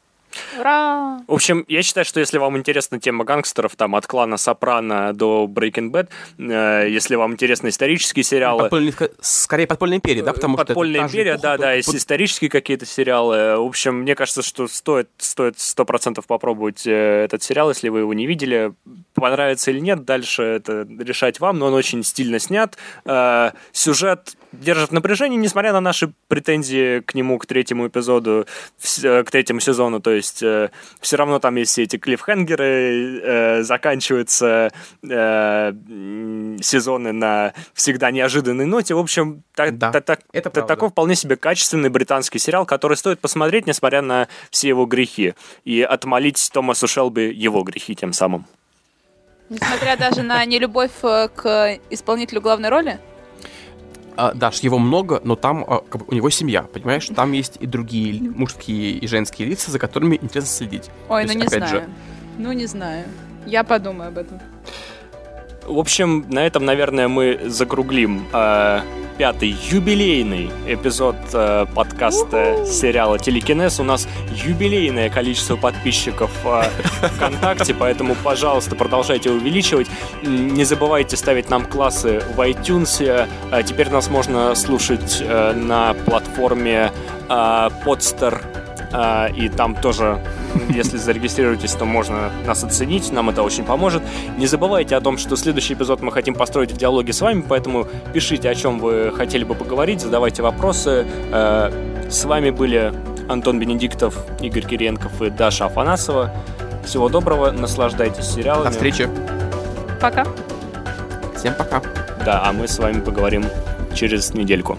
[0.58, 1.20] Ура!
[1.26, 5.48] В общем, я считаю, что если вам интересна тема гангстеров, там, от клана Сопрано до
[5.50, 6.08] Breaking Bad,
[6.38, 8.62] э, если вам интересны исторические сериалы...
[8.62, 10.32] Подпольный, скорее «Подпольная империя», да?
[10.32, 13.58] Потому «Подпольная что империя», да, да, если исторические какие-то сериалы.
[13.58, 18.14] В общем, мне кажется, что стоит, стоит 100% попробовать э, этот сериал, если вы его
[18.14, 18.72] не видели.
[19.14, 22.76] Понравится или нет, дальше это решать вам, но он очень стильно снят.
[23.04, 28.46] Э, сюжет держит напряжение, несмотря на наши претензии к нему, к третьему эпизоду,
[28.80, 30.00] к третьему сезону.
[30.00, 30.68] То есть э,
[31.00, 34.70] все равно там есть все эти клиффхенгеры, э, заканчиваются
[35.02, 35.72] э,
[36.60, 38.94] сезоны на всегда неожиданной ноте.
[38.94, 43.20] В общем, так, да, так, так, это такой вполне себе качественный британский сериал, который стоит
[43.20, 48.46] посмотреть, несмотря на все его грехи, и отмолить Томасу Шелби его грехи тем самым.
[49.48, 53.00] Несмотря даже на нелюбовь э, к исполнителю главной роли?
[54.18, 57.06] А, Даш, его много, но там а, у него семья, понимаешь?
[57.14, 60.90] Там есть и другие мужские и женские лица, за которыми интересно следить.
[61.08, 61.68] Ой, То ну есть, не знаю.
[61.68, 61.88] Же...
[62.38, 63.06] Ну не знаю.
[63.46, 64.40] Я подумаю об этом.
[65.68, 68.80] В общем, на этом, наверное, мы закруглим э,
[69.18, 73.78] пятый юбилейный эпизод э, подкаста сериала Телекинез.
[73.78, 76.62] У нас юбилейное количество подписчиков э,
[77.16, 79.88] ВКонтакте, поэтому, пожалуйста, продолжайте увеличивать.
[80.22, 83.28] Не забывайте ставить нам классы в iTunes.
[83.52, 86.92] Э, теперь нас можно слушать э, на платформе
[87.28, 88.42] э, Podster
[88.90, 90.18] и там тоже,
[90.70, 94.02] если зарегистрируетесь, то можно нас оценить, нам это очень поможет.
[94.38, 97.86] Не забывайте о том, что следующий эпизод мы хотим построить в диалоге с вами, поэтому
[98.12, 101.06] пишите, о чем вы хотели бы поговорить, задавайте вопросы.
[101.32, 101.70] А,
[102.08, 102.92] с вами были
[103.28, 106.32] Антон Бенедиктов, Игорь Кириенков и Даша Афанасова.
[106.84, 108.64] Всего доброго, наслаждайтесь сериалами.
[108.64, 109.08] До встречи.
[110.00, 110.24] Пока.
[111.36, 111.82] Всем пока.
[112.24, 113.44] Да, а мы с вами поговорим
[113.94, 114.78] через недельку.